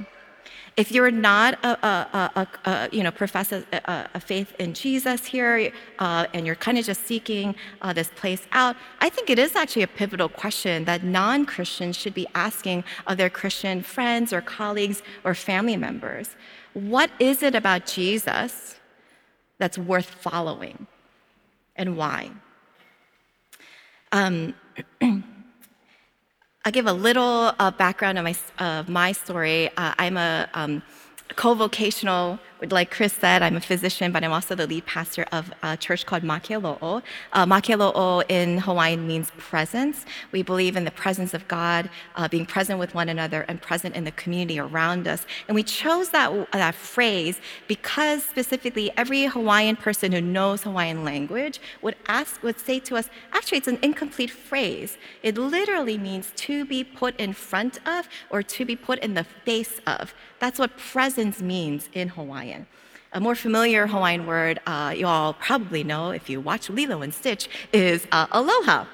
If 0.76 0.92
you're 0.92 1.10
not 1.10 1.62
a, 1.64 1.86
a, 1.86 2.30
a, 2.36 2.70
a 2.70 2.88
you 2.92 3.02
know 3.02 3.10
profess 3.10 3.50
a, 3.52 4.20
faith 4.20 4.54
in 4.60 4.74
Jesus 4.74 5.26
here 5.26 5.72
uh, 5.98 6.26
and 6.32 6.46
you're 6.46 6.54
kind 6.54 6.78
of 6.78 6.84
just 6.84 7.04
seeking 7.04 7.56
uh, 7.82 7.92
this 7.92 8.10
place 8.14 8.46
out, 8.52 8.76
I 9.00 9.10
think 9.10 9.28
it 9.28 9.38
is 9.38 9.56
actually 9.56 9.82
a 9.82 9.88
pivotal 9.88 10.28
question 10.28 10.84
that 10.84 11.02
non-Christians 11.02 11.96
should 11.96 12.14
be 12.14 12.28
asking 12.34 12.84
of 13.08 13.18
their 13.18 13.28
Christian 13.28 13.82
friends 13.82 14.32
or 14.32 14.40
colleagues 14.40 15.02
or 15.24 15.34
family 15.34 15.76
members. 15.76 16.36
What 16.74 17.10
is 17.18 17.42
it 17.42 17.56
about 17.56 17.86
Jesus 17.86 18.76
that's 19.58 19.76
worth 19.76 20.06
following? 20.06 20.86
And 21.80 21.96
why. 21.96 22.30
Um, 24.12 24.54
I'll 26.64 26.72
give 26.72 26.86
a 26.86 26.92
little 26.92 27.52
uh, 27.58 27.70
background 27.70 28.18
of 28.18 28.24
my, 28.24 28.36
uh, 28.58 28.84
my 28.86 29.12
story. 29.12 29.70
Uh, 29.78 29.94
I'm 29.98 30.18
a 30.18 30.48
um, 30.52 30.82
co-vocational 31.36 32.38
like 32.68 32.90
Chris 32.90 33.12
said, 33.12 33.42
I'm 33.42 33.56
a 33.56 33.60
physician, 33.60 34.12
but 34.12 34.22
I'm 34.22 34.32
also 34.32 34.54
the 34.54 34.66
lead 34.66 34.84
pastor 34.86 35.24
of 35.32 35.52
a 35.62 35.76
church 35.76 36.04
called 36.04 36.22
Makelo'o. 36.22 37.02
Uh, 37.32 37.46
Makelo'o 37.46 38.22
in 38.28 38.58
Hawaiian 38.58 39.06
means 39.06 39.30
presence. 39.38 40.04
We 40.32 40.42
believe 40.42 40.76
in 40.76 40.84
the 40.84 40.90
presence 40.90 41.32
of 41.32 41.48
God, 41.48 41.88
uh, 42.16 42.28
being 42.28 42.44
present 42.44 42.78
with 42.78 42.94
one 42.94 43.08
another 43.08 43.46
and 43.48 43.62
present 43.62 43.96
in 43.96 44.04
the 44.04 44.12
community 44.12 44.58
around 44.58 45.08
us. 45.08 45.26
And 45.48 45.54
we 45.54 45.62
chose 45.62 46.10
that, 46.10 46.52
that 46.52 46.74
phrase 46.74 47.40
because 47.66 48.22
specifically 48.24 48.90
every 48.96 49.24
Hawaiian 49.24 49.76
person 49.76 50.12
who 50.12 50.20
knows 50.20 50.62
Hawaiian 50.62 51.04
language 51.04 51.60
would 51.80 51.96
ask, 52.08 52.42
would 52.42 52.58
say 52.58 52.78
to 52.80 52.96
us, 52.96 53.08
actually, 53.32 53.58
it's 53.58 53.68
an 53.68 53.78
incomplete 53.82 54.30
phrase. 54.30 54.98
It 55.22 55.38
literally 55.38 55.96
means 55.96 56.32
to 56.36 56.64
be 56.66 56.84
put 56.84 57.18
in 57.18 57.32
front 57.32 57.78
of 57.88 58.08
or 58.28 58.42
to 58.42 58.64
be 58.64 58.76
put 58.76 58.98
in 58.98 59.14
the 59.14 59.24
face 59.24 59.80
of. 59.86 60.14
That's 60.40 60.58
what 60.58 60.76
presence 60.76 61.40
means 61.40 61.88
in 61.92 62.08
Hawaiian. 62.08 62.49
A 63.12 63.20
more 63.20 63.34
familiar 63.34 63.86
Hawaiian 63.88 64.24
word 64.26 64.60
uh, 64.66 64.94
you 64.96 65.06
all 65.06 65.34
probably 65.34 65.82
know 65.82 66.10
if 66.10 66.30
you 66.30 66.40
watch 66.40 66.70
Lilo 66.70 67.02
and 67.02 67.12
Stitch 67.12 67.48
is 67.72 68.06
uh, 68.12 68.26
aloha. 68.30 68.86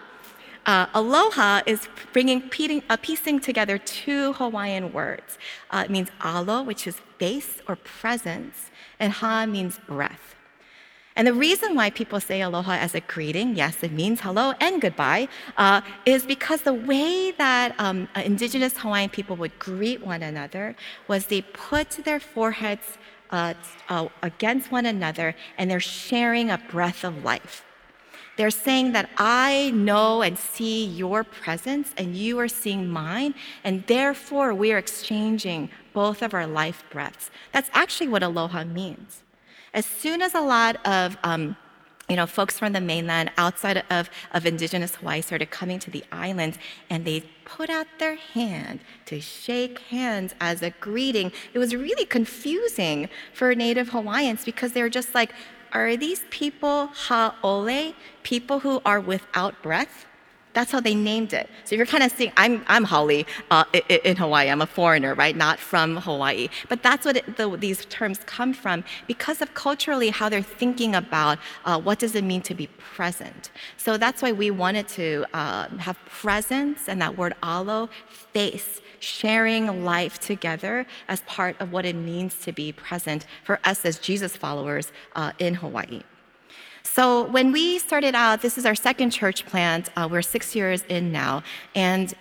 Uh, 0.65 0.87
aloha 0.95 1.61
is 1.65 1.89
bringing 2.13 2.43
uh, 2.91 2.97
piecing 2.97 3.39
together 3.41 3.79
two 3.79 4.33
Hawaiian 4.33 4.93
words. 4.93 5.39
Uh, 5.71 5.83
it 5.85 5.91
means 5.91 6.09
alo, 6.25 6.63
which 6.63 6.87
is 6.87 6.97
face 7.19 7.61
or 7.69 7.77
presence, 7.77 8.71
and 8.99 9.13
ha 9.13 9.47
means 9.47 9.79
breath. 9.87 10.35
And 11.17 11.27
the 11.27 11.33
reason 11.33 11.75
why 11.75 11.89
people 11.91 12.21
say 12.21 12.43
aloha 12.43 12.73
as 12.73 12.95
a 12.95 13.01
greeting, 13.01 13.57
yes, 13.57 13.83
it 13.83 13.93
means 13.93 14.21
hello 14.21 14.53
and 14.61 14.83
goodbye, 14.83 15.29
uh, 15.57 15.81
is 16.05 16.27
because 16.27 16.61
the 16.63 16.75
way 16.75 17.31
that 17.31 17.75
um, 17.79 18.09
uh, 18.15 18.21
indigenous 18.21 18.77
Hawaiian 18.77 19.09
people 19.09 19.35
would 19.37 19.59
greet 19.59 20.05
one 20.05 20.23
another 20.23 20.77
was 21.09 21.27
they 21.27 21.41
put 21.41 21.91
their 22.05 22.21
foreheads 22.21 22.99
uh, 23.31 23.55
uh, 23.89 24.09
against 24.23 24.71
one 24.71 24.87
another 24.87 25.35
and 25.59 25.71
they're 25.71 25.81
sharing 25.81 26.51
a 26.51 26.59
breath 26.59 27.05
of 27.05 27.25
life. 27.25 27.65
They're 28.37 28.51
saying 28.51 28.93
that 28.93 29.09
I 29.17 29.71
know 29.75 30.23
and 30.23 30.39
see 30.39 30.85
your 30.85 31.25
presence 31.25 31.93
and 31.97 32.15
you 32.15 32.39
are 32.39 32.49
seeing 32.49 32.87
mine, 32.87 33.35
and 33.65 33.83
therefore 33.87 34.53
we 34.53 34.73
are 34.73 34.79
exchanging 34.79 35.71
both 35.95 36.21
of 36.21 36.35
our 36.35 36.47
life 36.47 36.85
breaths. 36.91 37.31
That's 37.53 37.71
actually 37.73 38.09
what 38.09 38.23
aloha 38.23 38.65
means. 38.65 39.23
As 39.73 39.87
soon 39.87 40.21
as 40.21 40.35
a 40.35 40.41
lot 40.41 40.85
of 40.87 41.17
um, 41.25 41.57
you 42.09 42.17
know, 42.17 42.27
folks 42.27 42.59
from 42.59 42.73
the 42.73 42.81
mainland 42.81 43.31
outside 43.37 43.83
of, 43.91 44.09
of 44.33 44.47
indigenous 44.47 44.95
Hawaii 44.97 45.21
started 45.21 45.51
coming 45.51 45.79
to 45.81 45.91
the 45.91 46.05
islands 46.13 46.59
and 46.89 47.05
they 47.05 47.25
put 47.45 47.69
out 47.69 47.87
their 47.99 48.17
hand 48.17 48.81
to 49.07 49.21
shake 49.21 49.81
hands 49.81 50.35
as 50.41 50.63
a 50.63 50.71
greeting. 50.71 51.33
It 51.53 51.59
was 51.59 51.75
really 51.75 52.05
confusing 52.05 53.09
for 53.33 53.55
native 53.55 53.89
Hawaiians 53.89 54.45
because 54.45 54.73
they 54.73 54.83
were 54.83 54.89
just 54.89 55.15
like, 55.15 55.33
are 55.73 55.97
these 55.97 56.23
people 56.31 56.89
haole, 57.09 57.95
people 58.23 58.61
who 58.61 58.81
are 58.85 59.01
without 59.01 59.61
breath? 59.63 60.07
That's 60.57 60.73
how 60.73 60.81
they 60.81 60.95
named 60.95 61.35
it. 61.35 61.51
So 61.65 61.77
you're 61.77 61.85
kind 61.85 62.03
of 62.03 62.11
seeing, 62.11 62.33
I'm, 62.39 62.65
I'm 62.67 62.85
haole 62.85 63.25
uh, 63.51 63.65
in 63.91 64.17
Hawaii. 64.17 64.49
I'm 64.49 64.63
a 64.63 64.67
foreigner, 64.67 65.13
right? 65.15 65.37
Not 65.37 65.59
from 65.59 65.99
Hawaii. 65.99 66.49
But 66.71 66.83
that's 66.83 67.05
what 67.05 67.19
it, 67.19 67.37
the, 67.37 67.55
these 67.59 67.85
terms 67.85 68.21
come 68.25 68.55
from 68.55 68.83
because 69.07 69.43
of 69.43 69.53
culturally 69.53 70.09
how 70.09 70.31
they're 70.31 70.41
thinking 70.41 70.95
about 70.95 71.39
uh, 71.67 71.79
what 71.79 71.99
does 71.99 72.15
it 72.15 72.25
mean 72.25 72.41
to 72.41 72.55
be 72.55 72.69
present. 72.79 73.51
So 73.77 73.99
that's 73.99 74.23
why 74.23 74.33
we 74.33 74.51
wanted 74.51 74.89
to 75.01 75.27
uh, 75.35 75.69
have 75.77 75.99
presence 76.07 76.89
and 76.89 77.03
that 77.03 77.19
word 77.19 77.35
alo, 77.43 77.91
face, 78.09 78.81
sharing 78.99 79.85
life 79.85 80.19
together 80.21 80.87
as 81.09 81.21
part 81.27 81.61
of 81.61 81.71
what 81.71 81.85
it 81.85 81.97
means 81.97 82.35
to 82.47 82.53
be 82.53 82.73
present 82.73 83.27
for 83.45 83.61
us 83.65 83.85
as 83.85 83.99
Jesus 83.99 84.35
followers 84.39 84.91
uh, 85.17 85.33
in 85.39 85.53
Hawaii. 85.53 86.01
So 86.97 87.25
when 87.25 87.53
we 87.53 87.79
started 87.79 88.15
out, 88.15 88.41
this 88.41 88.57
is 88.57 88.65
our 88.65 88.75
second 88.75 89.11
church 89.11 89.45
plant. 89.45 89.91
Uh, 89.95 90.09
we're 90.11 90.23
six 90.23 90.57
years 90.57 90.83
in 90.89 91.13
now, 91.13 91.43
and 91.75 92.15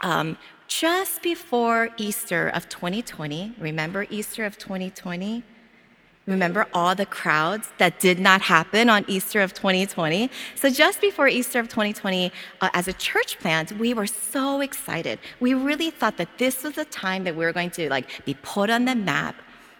um, 0.00 0.36
just 0.66 1.22
before 1.22 1.90
Easter 1.96 2.48
of 2.48 2.68
2020, 2.68 3.54
remember 3.60 4.04
Easter 4.10 4.44
of 4.44 4.58
2020? 4.58 5.44
Remember 6.26 6.66
all 6.74 6.96
the 6.96 7.06
crowds 7.06 7.68
that 7.78 8.00
did 8.00 8.18
not 8.18 8.40
happen 8.40 8.90
on 8.90 9.04
Easter 9.06 9.40
of 9.40 9.54
2020? 9.54 10.30
So, 10.56 10.68
just 10.68 11.00
before 11.00 11.28
Easter 11.28 11.60
of 11.60 11.68
2020, 11.68 12.32
uh, 12.60 12.68
as 12.74 12.88
a 12.88 12.92
church 12.92 13.38
plant, 13.38 13.70
we 13.78 13.94
were 13.94 14.08
so 14.08 14.62
excited. 14.62 15.20
We 15.38 15.54
really 15.54 15.90
thought 15.90 16.16
that 16.16 16.38
this 16.38 16.64
was 16.64 16.74
the 16.74 16.86
time 16.86 17.22
that 17.22 17.36
we 17.36 17.44
were 17.44 17.52
going 17.52 17.70
to 17.78 17.88
like 17.88 18.24
be 18.24 18.34
put 18.42 18.68
on 18.68 18.84
the 18.86 18.96
map. 18.96 19.36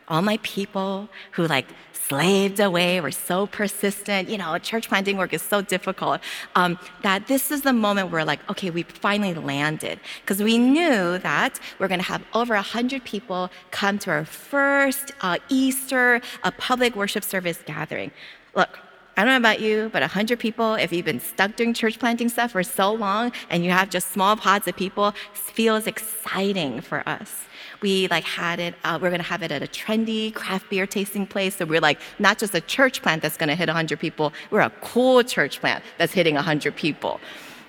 All 0.08 0.22
my 0.22 0.38
people 0.42 1.08
who 1.32 1.46
like 1.46 1.66
slaved 1.92 2.60
away, 2.60 3.00
we're 3.00 3.10
so 3.10 3.46
persistent. 3.46 4.28
You 4.28 4.38
know, 4.38 4.56
church 4.58 4.88
planting 4.88 5.16
work 5.16 5.32
is 5.32 5.42
so 5.42 5.60
difficult 5.60 6.20
um, 6.54 6.78
that 7.02 7.26
this 7.26 7.50
is 7.50 7.62
the 7.62 7.72
moment 7.72 8.10
where, 8.10 8.24
like, 8.24 8.48
okay, 8.50 8.70
we 8.70 8.84
finally 8.84 9.34
landed. 9.34 9.98
Because 10.20 10.42
we 10.42 10.58
knew 10.58 11.18
that 11.18 11.58
we're 11.78 11.88
going 11.88 12.00
to 12.00 12.06
have 12.06 12.22
over 12.34 12.54
100 12.54 13.04
people 13.04 13.50
come 13.70 13.98
to 14.00 14.10
our 14.10 14.24
first 14.24 15.12
uh, 15.20 15.38
Easter 15.48 16.20
a 16.44 16.52
public 16.52 16.94
worship 16.94 17.24
service 17.24 17.58
gathering. 17.66 18.12
Look, 18.54 18.78
I 19.16 19.24
don't 19.24 19.32
know 19.32 19.38
about 19.38 19.60
you, 19.60 19.90
but 19.92 20.02
100 20.02 20.38
people, 20.38 20.74
if 20.74 20.92
you've 20.92 21.06
been 21.06 21.20
stuck 21.20 21.56
doing 21.56 21.72
church 21.72 21.98
planting 21.98 22.28
stuff 22.28 22.52
for 22.52 22.62
so 22.62 22.92
long 22.92 23.32
and 23.50 23.64
you 23.64 23.70
have 23.70 23.88
just 23.90 24.12
small 24.12 24.36
pods 24.36 24.68
of 24.68 24.76
people, 24.76 25.14
feels 25.32 25.86
exciting 25.86 26.82
for 26.82 27.02
us 27.08 27.46
we 27.80 28.08
like 28.08 28.24
had 28.24 28.58
it 28.58 28.74
uh, 28.84 28.98
we're 29.00 29.10
to 29.20 29.26
have 29.26 29.42
it 29.42 29.50
at 29.52 29.62
a 29.62 29.66
trendy 29.66 30.32
craft 30.34 30.68
beer 30.70 30.86
tasting 30.86 31.26
place. 31.26 31.56
So 31.56 31.64
we're 31.64 31.80
like 31.80 32.00
not 32.18 32.38
just 32.38 32.54
a 32.54 32.60
church 32.60 33.02
plant 33.02 33.22
that's 33.22 33.36
to 33.48 33.54
hit 33.54 33.68
100 33.68 33.98
people 33.98 34.32
we're 34.50 34.60
a 34.60 34.72
cool 34.80 35.22
church 35.22 35.60
plant 35.60 35.82
that's 35.98 36.12
hitting 36.12 36.34
100 36.34 36.76
people. 36.76 37.20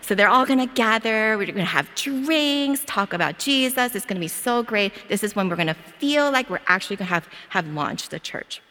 So 0.02 0.16
they're 0.16 0.30
all 0.30 0.46
going 0.46 0.60
to 0.60 0.74
gather 0.74 1.38
we're 1.38 1.46
going 1.46 1.58
to 1.58 1.66
have 1.66 1.94
drinks 1.96 2.84
talk 2.86 3.12
about 3.12 3.40
jesus 3.40 3.94
it's 3.96 4.06
going 4.06 4.16
to 4.16 4.22
be 4.22 4.28
so 4.28 4.64
great. 4.64 4.94
This 5.10 5.24
is 5.24 5.36
when 5.36 5.50
we're 5.50 5.56
going 5.56 5.68
to 5.68 5.82
feel 6.00 6.32
like 6.32 6.50
we're 6.50 6.60
actually 6.68 6.96
going 6.96 7.08
to 7.08 7.14
have, 7.14 7.30
have 7.50 7.68
launched 7.68 8.12
the 8.12 8.20
church 8.20 8.62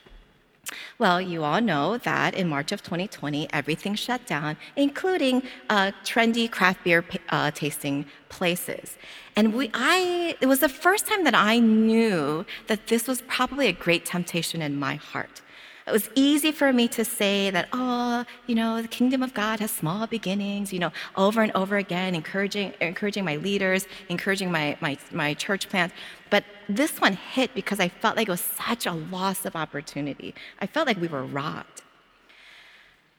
well, 0.99 1.21
you 1.21 1.45
all 1.45 1.61
know 1.61 1.99
that 1.99 2.35
in 2.35 2.49
March 2.49 2.73
of 2.73 2.83
2020, 2.83 3.49
everything 3.53 3.95
shut 3.95 4.27
down, 4.27 4.57
including 4.75 5.43
uh, 5.69 5.93
trendy 6.05 6.51
craft 6.51 6.85
beer 6.85 7.05
uh, 7.29 7.51
tasting 7.51 8.07
places. 8.29 8.97
And 9.37 9.55
we, 9.55 9.71
I, 9.75 10.37
it 10.41 10.47
was 10.47 10.61
the 10.61 10.69
first 10.69 11.07
time 11.07 11.25
that 11.25 11.35
I 11.35 11.59
knew 11.59 12.47
that 12.67 12.87
this 12.89 13.07
was 13.07 13.23
probably 13.23 13.69
a 13.69 13.73
great 13.73 14.05
temptation 14.05 14.63
in 14.63 14.77
my 14.77 14.97
heart. 14.97 15.43
It 15.87 15.93
was 15.93 16.11
easy 16.17 16.51
for 16.51 16.73
me 16.73 16.89
to 16.89 17.05
say 17.05 17.49
that, 17.51 17.69
oh, 17.73 18.25
you 18.47 18.57
know, 18.57 18.83
the 18.83 18.89
kingdom 18.89 19.23
of 19.23 19.33
God 19.35 19.61
has 19.61 19.71
small 19.71 20.09
beginnings, 20.09 20.73
you 20.73 20.81
know, 20.81 20.91
over 21.15 21.43
and 21.43 21.53
over 21.55 21.77
again, 21.77 22.17
encouraging, 22.17 22.73
encouraging 22.81 23.25
my 23.25 23.37
leaders, 23.37 23.87
encouraging 24.09 24.51
my, 24.51 24.77
my, 24.81 24.99
my 25.13 25.35
church 25.35 25.69
plants. 25.69 25.95
But 26.29 26.43
this 26.69 27.01
one 27.01 27.15
hit 27.15 27.55
because 27.55 27.81
I 27.81 27.89
felt 27.89 28.17
like 28.17 28.29
it 28.29 28.31
was 28.31 28.41
such 28.41 28.87
a 28.87 28.93
loss 28.93 29.45
of 29.45 29.57
opportunity. 29.57 30.35
I 30.61 30.67
felt 30.67 30.87
like 30.87 31.01
we 31.01 31.09
were 31.09 31.25
robbed. 31.25 31.83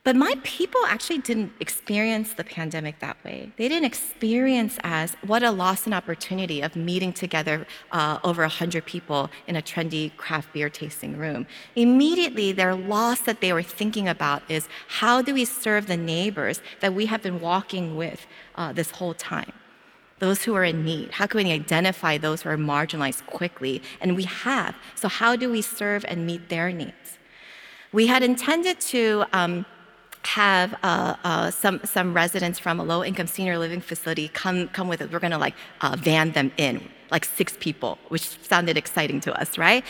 But 0.07 0.15
my 0.15 0.35
people 0.43 0.79
actually 0.87 1.17
didn't 1.17 1.51
experience 1.59 2.33
the 2.33 2.45
pandemic 2.45 2.99
that 2.99 3.21
way. 3.25 3.51
They 3.57 3.67
didn't 3.67 3.83
experience 3.83 4.77
as 4.81 5.17
what 5.25 5.43
a 5.43 5.51
loss 5.51 5.83
and 5.83 5.93
opportunity 5.93 6.61
of 6.61 6.77
meeting 6.77 7.11
together 7.11 7.67
uh, 7.91 8.17
over 8.23 8.43
100 8.43 8.85
people 8.85 9.29
in 9.47 9.57
a 9.57 9.61
trendy 9.61 10.15
craft 10.15 10.53
beer 10.53 10.69
tasting 10.69 11.17
room. 11.17 11.45
Immediately, 11.75 12.53
their 12.53 12.73
loss 12.73 13.19
that 13.19 13.41
they 13.41 13.51
were 13.51 13.61
thinking 13.61 14.07
about 14.07 14.49
is 14.49 14.69
how 14.87 15.21
do 15.21 15.33
we 15.33 15.43
serve 15.43 15.87
the 15.87 15.97
neighbors 15.97 16.61
that 16.79 16.93
we 16.93 17.07
have 17.07 17.21
been 17.21 17.41
walking 17.41 17.97
with 17.97 18.27
uh, 18.55 18.71
this 18.71 18.91
whole 18.91 19.13
time? 19.13 19.51
Those 20.19 20.43
who 20.43 20.55
are 20.55 20.63
in 20.63 20.83
need. 20.83 21.11
How 21.11 21.27
can 21.27 21.43
we 21.43 21.51
identify 21.51 22.17
those 22.17 22.41
who 22.41 22.49
are 22.49 22.57
marginalized 22.57 23.25
quickly? 23.27 23.81
And 24.01 24.15
we 24.15 24.23
have. 24.23 24.75
So, 24.95 25.07
how 25.07 25.35
do 25.35 25.49
we 25.51 25.61
serve 25.61 26.05
and 26.07 26.25
meet 26.25 26.49
their 26.49 26.71
needs? 26.71 27.19
We 27.91 28.07
had 28.07 28.23
intended 28.23 28.79
to. 28.81 29.25
Um, 29.33 29.65
have 30.23 30.75
uh, 30.83 31.15
uh, 31.23 31.49
some 31.49 31.79
some 31.85 32.13
residents 32.13 32.59
from 32.59 32.81
a 32.81 32.83
low 32.83 33.01
income 33.01 33.27
senior 33.27 33.57
living 33.57 33.79
facility 33.79 34.27
come 34.27 34.67
come 34.69 34.89
with 34.89 35.01
us. 35.01 35.09
We're 35.09 35.19
gonna 35.19 35.37
like 35.37 35.55
uh, 35.79 35.95
van 35.97 36.31
them 36.31 36.51
in, 36.57 36.89
like 37.11 37.23
six 37.23 37.55
people, 37.59 37.97
which 38.09 38.25
sounded 38.45 38.75
exciting 38.77 39.21
to 39.21 39.31
us, 39.39 39.57
right? 39.57 39.85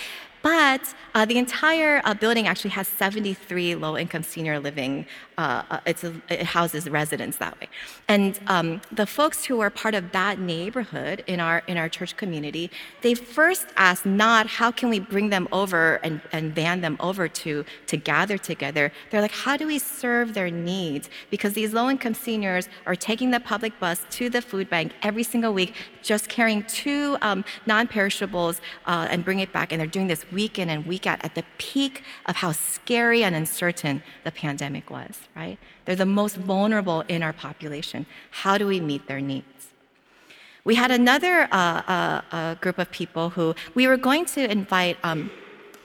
But 0.48 0.96
uh, 1.13 1.25
the 1.25 1.38
entire 1.38 2.01
uh, 2.06 2.13
building 2.13 2.48
actually 2.48 2.70
has 2.70 2.88
73 2.88 3.75
low 3.75 3.98
income 3.98 4.24
senior 4.24 4.62
living. 4.62 5.06
Uh, 5.38 5.63
uh 5.70 5.80
a, 5.86 6.13
it 6.30 6.44
houses 6.44 6.89
residents 6.89 7.36
that 7.38 7.60
way. 7.60 7.68
And 8.08 8.39
um, 8.48 8.82
the 8.92 9.06
folks 9.06 9.44
who 9.44 9.60
are 9.60 9.70
part 9.70 9.94
of 9.94 10.13
that 10.13 10.39
neighborhood 10.39 11.24
in 11.27 11.42
our, 11.42 11.63
in 11.68 11.75
our 11.75 11.89
church 11.89 12.16
community, 12.16 12.72
they 13.01 13.13
first 13.13 13.68
asked 13.75 14.06
not 14.06 14.48
how 14.48 14.72
can 14.72 14.89
we 14.89 15.00
bring 15.00 15.30
them 15.30 15.50
over 15.51 15.96
and, 15.96 16.22
and 16.32 16.56
them 16.56 16.96
over 17.01 17.27
to, 17.27 17.66
to 17.88 17.98
gather 17.98 18.38
together. 18.38 18.94
They're 19.10 19.22
like, 19.22 19.32
how 19.32 19.58
do 19.58 19.68
we 19.68 19.80
serve 19.80 20.34
their 20.34 20.50
needs? 20.50 21.10
Because 21.30 21.54
these 21.54 21.74
low 21.74 21.89
income 21.89 22.13
seniors 22.13 22.70
are 22.86 22.96
taking 22.96 23.32
the 23.32 23.42
public 23.42 23.77
bus 23.82 24.06
to 24.12 24.30
the 24.30 24.42
food 24.42 24.70
bank 24.70 24.94
every 25.04 25.24
single 25.24 25.54
week, 25.54 25.74
just 26.01 26.30
carrying 26.30 26.63
two 26.63 27.18
um, 27.22 27.44
non 27.66 27.88
perishables 27.88 28.62
uh, 28.86 29.08
and 29.10 29.25
bring 29.25 29.39
it 29.39 29.51
back. 29.51 29.72
And 29.72 29.80
they're 29.80 29.88
doing 29.88 30.08
this 30.08 30.25
week 30.39 30.56
in 30.62 30.67
and 30.74 30.79
week 30.94 31.06
out 31.12 31.20
at 31.27 31.34
the 31.39 31.46
peak 31.58 31.96
of 32.29 32.34
how 32.44 32.51
scary 32.51 33.22
and 33.25 33.34
uncertain 33.41 33.96
the 34.25 34.32
pandemic 34.44 34.86
was, 34.98 35.13
right? 35.41 35.58
They're 35.84 36.03
the 36.08 36.13
most 36.22 36.36
vulnerable 36.51 37.00
in 37.15 37.20
our 37.27 37.36
population. 37.48 38.00
How 38.44 38.56
do 38.62 38.65
we 38.74 38.79
meet 38.91 39.03
their 39.08 39.24
needs? 39.34 39.62
We 40.70 40.75
had 40.84 40.91
another 41.01 41.36
uh, 41.51 41.82
uh, 41.96 42.22
uh 42.38 42.53
group 42.63 42.77
of 42.84 42.88
people 43.01 43.25
who 43.36 43.46
we 43.77 43.84
were 43.91 44.01
going 44.10 44.25
to 44.36 44.41
invite. 44.58 44.98
Um, 45.10 45.20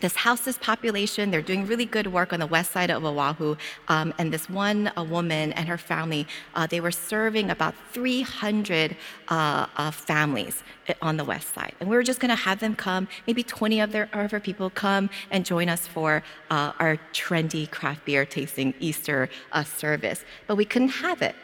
this 0.02 0.16
houses 0.16 0.58
population. 0.58 1.30
They're 1.30 1.40
doing 1.40 1.66
really 1.66 1.86
good 1.86 2.08
work 2.08 2.32
on 2.34 2.40
the 2.40 2.46
west 2.46 2.72
side 2.72 2.90
of 2.90 3.04
Oahu. 3.04 3.56
Um, 3.88 4.12
and 4.18 4.32
this 4.32 4.50
one 4.50 4.92
woman 4.96 5.52
and 5.52 5.66
her 5.68 5.78
family, 5.78 6.26
uh, 6.54 6.66
they 6.66 6.80
were 6.80 6.90
serving 6.90 7.50
about 7.50 7.74
300 7.92 8.96
uh, 9.28 9.66
uh, 9.76 9.90
families 9.90 10.62
on 11.00 11.16
the 11.16 11.24
west 11.24 11.54
side. 11.54 11.74
And 11.80 11.88
we 11.88 11.96
were 11.96 12.02
just 12.02 12.20
going 12.20 12.30
to 12.30 12.42
have 12.48 12.58
them 12.58 12.74
come, 12.74 13.08
maybe 13.26 13.42
20 13.42 13.80
of, 13.80 13.92
their, 13.92 14.10
our 14.12 14.28
people 14.40 14.68
come 14.70 15.08
and 15.30 15.46
join 15.46 15.68
us 15.68 15.86
for 15.86 16.22
uh, 16.50 16.72
our 16.78 16.98
trendy 17.12 17.70
craft 17.70 18.04
beer 18.04 18.26
tasting 18.26 18.74
Easter 18.80 19.28
uh, 19.52 19.62
service. 19.62 20.24
But 20.48 20.56
we 20.56 20.64
couldn't 20.64 20.88
have 21.06 21.22
it 21.22 21.36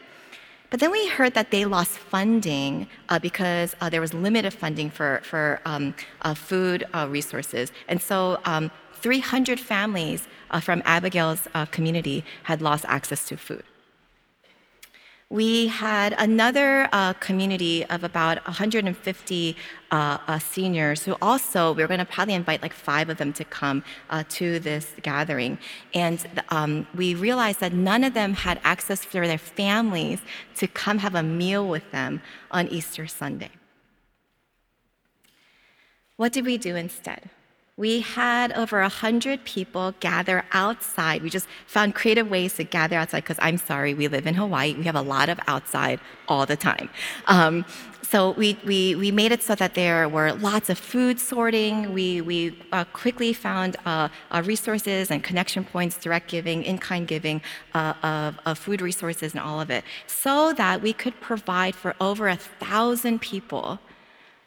but 0.70 0.80
then 0.80 0.90
we 0.90 1.08
heard 1.08 1.34
that 1.34 1.50
they 1.50 1.64
lost 1.64 1.92
funding 1.92 2.88
uh, 3.08 3.18
because 3.18 3.74
uh, 3.80 3.88
there 3.88 4.00
was 4.00 4.12
limited 4.12 4.52
funding 4.52 4.90
for, 4.90 5.20
for 5.24 5.60
um, 5.64 5.94
uh, 6.22 6.34
food 6.34 6.86
uh, 6.92 7.06
resources. 7.08 7.72
And 7.88 8.02
so 8.02 8.38
um, 8.44 8.70
300 8.94 9.58
families 9.58 10.28
uh, 10.50 10.60
from 10.60 10.82
Abigail's 10.84 11.48
uh, 11.54 11.64
community 11.66 12.24
had 12.44 12.60
lost 12.60 12.84
access 12.88 13.26
to 13.28 13.36
food. 13.36 13.62
We 15.30 15.66
had 15.66 16.14
another 16.16 16.88
uh, 16.90 17.12
community 17.12 17.84
of 17.86 18.02
about 18.02 18.42
150 18.46 19.56
uh, 19.90 19.94
uh, 20.26 20.38
seniors 20.38 21.02
who 21.04 21.16
also, 21.20 21.72
we 21.74 21.82
were 21.82 21.86
going 21.86 22.00
to 22.00 22.06
probably 22.06 22.32
invite 22.32 22.62
like 22.62 22.72
five 22.72 23.10
of 23.10 23.18
them 23.18 23.34
to 23.34 23.44
come 23.44 23.84
uh, 24.08 24.24
to 24.30 24.58
this 24.58 24.94
gathering. 25.02 25.58
And 25.92 26.26
um, 26.48 26.86
we 26.94 27.14
realized 27.14 27.60
that 27.60 27.74
none 27.74 28.04
of 28.04 28.14
them 28.14 28.32
had 28.32 28.58
access 28.64 29.04
for 29.04 29.26
their 29.26 29.36
families 29.36 30.20
to 30.56 30.66
come 30.66 30.96
have 30.98 31.14
a 31.14 31.22
meal 31.22 31.68
with 31.68 31.90
them 31.90 32.22
on 32.50 32.66
Easter 32.68 33.06
Sunday. 33.06 33.50
What 36.16 36.32
did 36.32 36.46
we 36.46 36.56
do 36.56 36.74
instead? 36.74 37.28
We 37.78 38.00
had 38.00 38.52
over 38.54 38.80
100 38.80 39.44
people 39.44 39.94
gather 40.00 40.44
outside. 40.50 41.22
We 41.22 41.30
just 41.30 41.46
found 41.68 41.94
creative 41.94 42.28
ways 42.28 42.54
to 42.54 42.64
gather 42.64 42.96
outside 42.96 43.20
because 43.20 43.38
I'm 43.40 43.56
sorry, 43.56 43.94
we 43.94 44.08
live 44.08 44.26
in 44.26 44.34
Hawaii. 44.34 44.74
We 44.74 44.82
have 44.82 44.96
a 44.96 45.00
lot 45.00 45.28
of 45.28 45.38
outside 45.46 46.00
all 46.26 46.44
the 46.44 46.56
time. 46.56 46.90
Um, 47.28 47.64
so 48.02 48.32
we, 48.32 48.58
we, 48.64 48.96
we 48.96 49.12
made 49.12 49.30
it 49.30 49.44
so 49.44 49.54
that 49.54 49.74
there 49.74 50.08
were 50.08 50.32
lots 50.32 50.70
of 50.70 50.78
food 50.78 51.20
sorting. 51.20 51.94
We, 51.94 52.20
we 52.20 52.58
uh, 52.72 52.84
quickly 52.86 53.32
found 53.32 53.76
uh, 53.86 54.08
uh, 54.32 54.42
resources 54.44 55.12
and 55.12 55.22
connection 55.22 55.62
points, 55.62 55.98
direct 55.98 56.28
giving, 56.28 56.64
in 56.64 56.78
kind 56.78 57.06
giving 57.06 57.42
uh, 57.74 57.94
of, 58.02 58.38
of 58.44 58.58
food 58.58 58.80
resources 58.80 59.34
and 59.34 59.40
all 59.40 59.60
of 59.60 59.70
it, 59.70 59.84
so 60.08 60.52
that 60.54 60.82
we 60.82 60.92
could 60.92 61.20
provide 61.20 61.76
for 61.76 61.94
over 62.00 62.26
a 62.28 62.36
thousand 62.36 63.20
people 63.20 63.78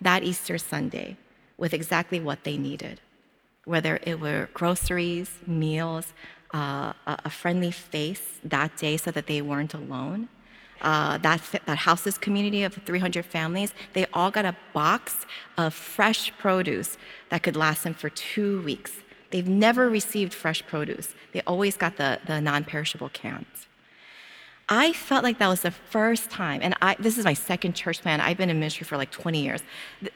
that 0.02 0.22
Easter 0.24 0.58
Sunday 0.58 1.16
with 1.58 1.74
exactly 1.74 2.20
what 2.20 2.44
they 2.44 2.58
needed 2.58 3.00
whether 3.66 4.00
it 4.04 4.20
were 4.20 4.50
groceries, 4.54 5.40
meals, 5.46 6.14
uh, 6.54 6.94
a 7.08 7.30
friendly 7.30 7.72
face 7.72 8.40
that 8.44 8.76
day 8.78 8.98
so 8.98 9.12
that 9.12 9.28
they 9.28 9.42
weren't 9.42 9.74
alone. 9.74 10.28
Uh, 10.82 11.18
that, 11.20 11.42
that 11.66 11.78
houses 11.78 12.18
community 12.18 12.64
of 12.64 12.74
300 12.74 13.24
families, 13.24 13.74
they 13.94 14.08
all 14.14 14.32
got 14.32 14.46
a 14.46 14.56
box 14.74 15.28
of 15.58 15.74
fresh 15.76 16.36
produce 16.40 16.98
that 17.30 17.44
could 17.44 17.56
last 17.56 17.84
them 17.84 17.94
for 17.94 18.10
two 18.10 18.62
weeks. 18.64 18.92
They've 19.30 19.48
never 19.48 19.90
received 19.90 20.34
fresh 20.34 20.66
produce. 20.66 21.14
They 21.34 21.42
always 21.46 21.78
got 21.78 21.98
the, 21.98 22.20
the 22.26 22.42
non 22.42 22.64
perishable 22.64 23.10
cans. 23.10 23.68
I 24.74 24.94
felt 24.94 25.26
like 25.26 25.38
that 25.40 25.50
was 25.50 25.64
the 25.64 25.72
first 25.72 26.30
time, 26.30 26.62
and 26.64 26.74
I, 26.82 26.96
this 26.98 27.18
is 27.18 27.26
my 27.26 27.34
second 27.34 27.74
church 27.74 28.02
plan. 28.02 28.22
I've 28.22 28.38
been 28.38 28.50
in 28.50 28.58
ministry 28.58 28.86
for 28.86 28.96
like 28.96 29.12
20 29.12 29.44
years. 29.44 29.62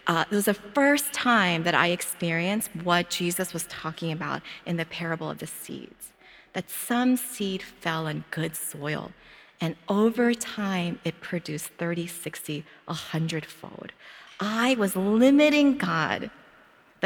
Uh, 0.07 0.23
it 0.31 0.33
was 0.33 0.45
the 0.45 0.53
first 0.53 1.11
time 1.11 1.63
that 1.63 1.75
I 1.75 1.87
experienced 1.87 2.69
what 2.73 3.09
Jesus 3.09 3.51
was 3.51 3.65
talking 3.65 4.13
about 4.13 4.41
in 4.65 4.77
the 4.77 4.85
parable 4.85 5.29
of 5.29 5.39
the 5.39 5.45
seeds. 5.45 6.13
That 6.53 6.69
some 6.69 7.17
seed 7.17 7.61
fell 7.61 8.07
on 8.07 8.23
good 8.31 8.55
soil, 8.55 9.11
and 9.59 9.75
over 9.89 10.33
time 10.33 10.99
it 11.03 11.19
produced 11.19 11.71
30, 11.77 12.07
60, 12.07 12.63
100 12.85 13.45
fold. 13.45 13.91
I 14.39 14.75
was 14.75 14.95
limiting 14.95 15.77
God 15.77 16.31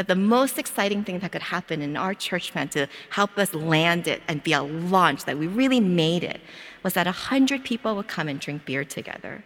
that 0.00 0.08
the 0.08 0.16
most 0.16 0.58
exciting 0.58 1.04
thing 1.04 1.18
that 1.18 1.30
could 1.30 1.42
happen 1.42 1.82
in 1.82 1.94
our 1.94 2.14
church 2.14 2.52
plan 2.52 2.70
to 2.70 2.88
help 3.10 3.36
us 3.36 3.52
land 3.52 4.08
it 4.08 4.22
and 4.28 4.42
be 4.42 4.54
a 4.54 4.62
launch, 4.62 5.26
that 5.26 5.36
we 5.36 5.46
really 5.46 5.78
made 5.78 6.24
it, 6.24 6.40
was 6.82 6.94
that 6.94 7.04
100 7.04 7.62
people 7.64 7.94
would 7.94 8.08
come 8.08 8.26
and 8.26 8.40
drink 8.40 8.64
beer 8.64 8.82
together. 8.82 9.44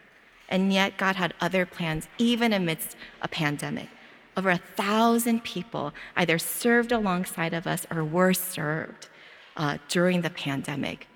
And 0.48 0.72
yet, 0.72 0.96
God 0.96 1.16
had 1.16 1.34
other 1.40 1.66
plans, 1.66 2.06
even 2.18 2.52
amidst 2.52 2.94
a 3.20 3.26
pandemic. 3.26 3.88
Over 4.36 4.50
a 4.50 4.60
thousand 4.76 5.42
people 5.42 5.92
either 6.14 6.38
served 6.38 6.92
alongside 6.92 7.52
of 7.52 7.66
us 7.66 7.84
or 7.90 8.04
were 8.04 8.32
served 8.32 9.08
uh, 9.56 9.78
during 9.88 10.20
the 10.20 10.30
pandemic, 10.30 11.08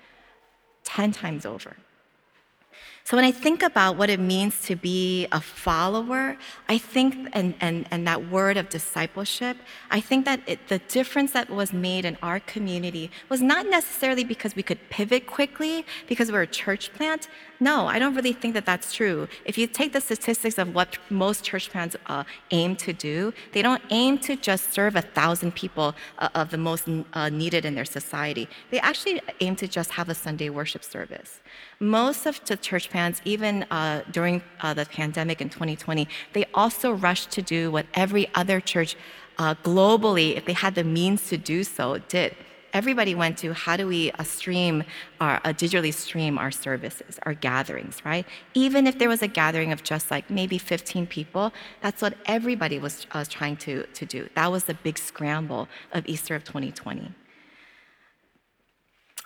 10 0.83 1.13
times 1.13 1.45
over. 1.45 1.77
So 3.09 3.17
when 3.17 3.25
I 3.25 3.31
think 3.31 3.63
about 3.63 3.97
what 3.97 4.11
it 4.11 4.19
means 4.19 4.61
to 4.67 4.75
be 4.75 5.25
a 5.31 5.41
follower, 5.41 6.37
I 6.67 6.77
think, 6.77 7.27
and, 7.33 7.55
and, 7.59 7.87
and 7.89 8.05
that 8.05 8.29
word 8.29 8.55
of 8.55 8.69
discipleship, 8.69 9.57
I 9.89 9.99
think 9.99 10.25
that 10.25 10.41
it, 10.45 10.67
the 10.67 10.77
difference 10.77 11.31
that 11.31 11.49
was 11.49 11.73
made 11.73 12.05
in 12.05 12.19
our 12.21 12.39
community 12.39 13.09
was 13.27 13.41
not 13.41 13.65
necessarily 13.65 14.23
because 14.23 14.55
we 14.55 14.61
could 14.61 14.77
pivot 14.91 15.25
quickly 15.25 15.87
because 16.05 16.31
we're 16.31 16.43
a 16.43 16.53
church 16.61 16.93
plant. 16.93 17.29
No, 17.59 17.87
I 17.87 17.97
don't 17.97 18.13
really 18.13 18.31
think 18.31 18.53
that 18.53 18.67
that's 18.67 18.93
true. 18.93 19.27
If 19.43 19.57
you 19.57 19.65
take 19.65 19.91
the 19.91 20.01
statistics 20.01 20.59
of 20.59 20.75
what 20.75 20.99
most 21.09 21.43
church 21.43 21.71
plants 21.71 21.95
uh, 22.05 22.25
aim 22.51 22.75
to 22.75 22.93
do, 22.93 23.33
they 23.53 23.63
don't 23.63 23.81
aim 23.89 24.19
to 24.19 24.35
just 24.35 24.71
serve 24.71 24.95
a 24.95 25.01
thousand 25.01 25.55
people 25.55 25.95
uh, 26.19 26.29
of 26.35 26.51
the 26.51 26.59
most 26.59 26.87
uh, 27.13 27.29
needed 27.29 27.65
in 27.65 27.73
their 27.73 27.85
society. 27.85 28.47
They 28.69 28.79
actually 28.79 29.19
aim 29.41 29.55
to 29.55 29.67
just 29.67 29.89
have 29.93 30.09
a 30.09 30.13
Sunday 30.13 30.51
worship 30.51 30.83
service. 30.83 31.41
Most 31.79 32.27
of 32.27 32.39
the 32.45 32.55
church 32.55 32.89
plants, 32.89 32.98
even 33.25 33.63
uh, 33.71 34.03
during 34.11 34.41
uh, 34.61 34.73
the 34.73 34.85
pandemic 34.85 35.41
in 35.41 35.49
2020, 35.49 36.07
they 36.33 36.45
also 36.53 36.91
rushed 36.91 37.31
to 37.31 37.41
do 37.41 37.71
what 37.71 37.85
every 37.93 38.25
other 38.35 38.59
church 38.59 38.95
uh, 39.37 39.55
globally, 39.63 40.35
if 40.35 40.43
they 40.45 40.53
had 40.53 40.75
the 40.75 40.83
means 40.83 41.29
to 41.29 41.37
do 41.37 41.63
so, 41.63 41.97
did. 42.09 42.35
Everybody 42.71 43.15
went 43.15 43.35
to 43.39 43.53
how 43.53 43.77
do 43.77 43.87
we 43.87 44.11
uh, 44.11 44.23
stream 44.23 44.83
our 45.19 45.37
uh, 45.43 45.53
digitally 45.63 45.93
stream 45.93 46.37
our 46.37 46.51
services 46.51 47.13
our 47.23 47.33
gatherings 47.33 47.95
right? 48.05 48.25
Even 48.53 48.85
if 48.85 48.99
there 48.99 49.09
was 49.09 49.23
a 49.23 49.27
gathering 49.27 49.71
of 49.71 49.81
just 49.81 50.11
like 50.11 50.29
maybe 50.29 50.57
15 50.59 51.07
people 51.07 51.51
that's 51.81 51.99
what 52.03 52.13
everybody 52.27 52.77
was 52.77 53.07
uh, 53.11 53.25
trying 53.27 53.57
to, 53.65 53.73
to 53.87 54.05
do. 54.05 54.29
That 54.35 54.51
was 54.51 54.65
the 54.65 54.75
big 54.75 54.99
scramble 54.99 55.67
of 55.93 56.05
easter 56.05 56.35
of 56.35 56.43
2020 56.43 57.11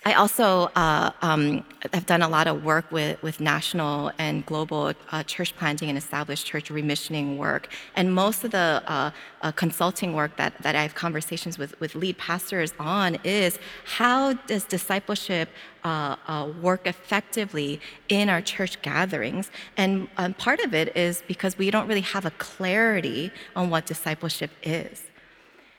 I 0.06 0.14
also 0.14 0.70
uh, 0.76 1.12
um, 1.22 1.64
have 1.94 2.06
done 2.06 2.22
a 2.22 2.28
lot 2.28 2.48
of 2.48 2.66
work 2.66 2.92
with, 2.92 3.22
with 3.24 3.40
national 3.40 4.12
and 4.18 4.46
global 4.46 4.92
uh, 5.14 5.24
church 5.24 5.56
planting 5.56 5.88
and 5.88 5.98
established 5.98 6.46
church 6.46 6.70
remissioning 6.70 7.38
work. 7.38 7.70
And 7.96 8.14
most 8.14 8.44
of 8.44 8.52
the 8.52 8.84
uh, 8.86 9.12
uh 9.42 9.52
consulting 9.54 10.14
work 10.14 10.36
that, 10.36 10.62
that 10.62 10.76
I 10.76 10.82
have 10.82 10.94
conversations 10.94 11.58
with, 11.58 11.80
with 11.80 11.96
lead 11.96 12.18
pastors 12.18 12.74
on 12.80 13.18
is 13.24 13.60
how 13.86 14.34
does 14.34 14.66
discipleship 14.66 15.48
uh, 15.86 16.18
uh, 16.28 16.52
work 16.62 16.86
effectively 16.86 17.80
in 18.10 18.28
our 18.28 18.42
church 18.42 18.82
gatherings? 18.82 19.52
And 19.78 20.10
um, 20.18 20.34
part 20.34 20.60
of 20.60 20.74
it 20.74 20.98
is 20.98 21.24
because 21.30 21.58
we 21.58 21.72
don't 21.72 21.88
really 21.88 22.02
have 22.02 22.26
a 22.26 22.32
clarity 22.32 23.32
on 23.56 23.70
what 23.70 23.86
discipleship 23.86 24.52
is. 24.64 25.04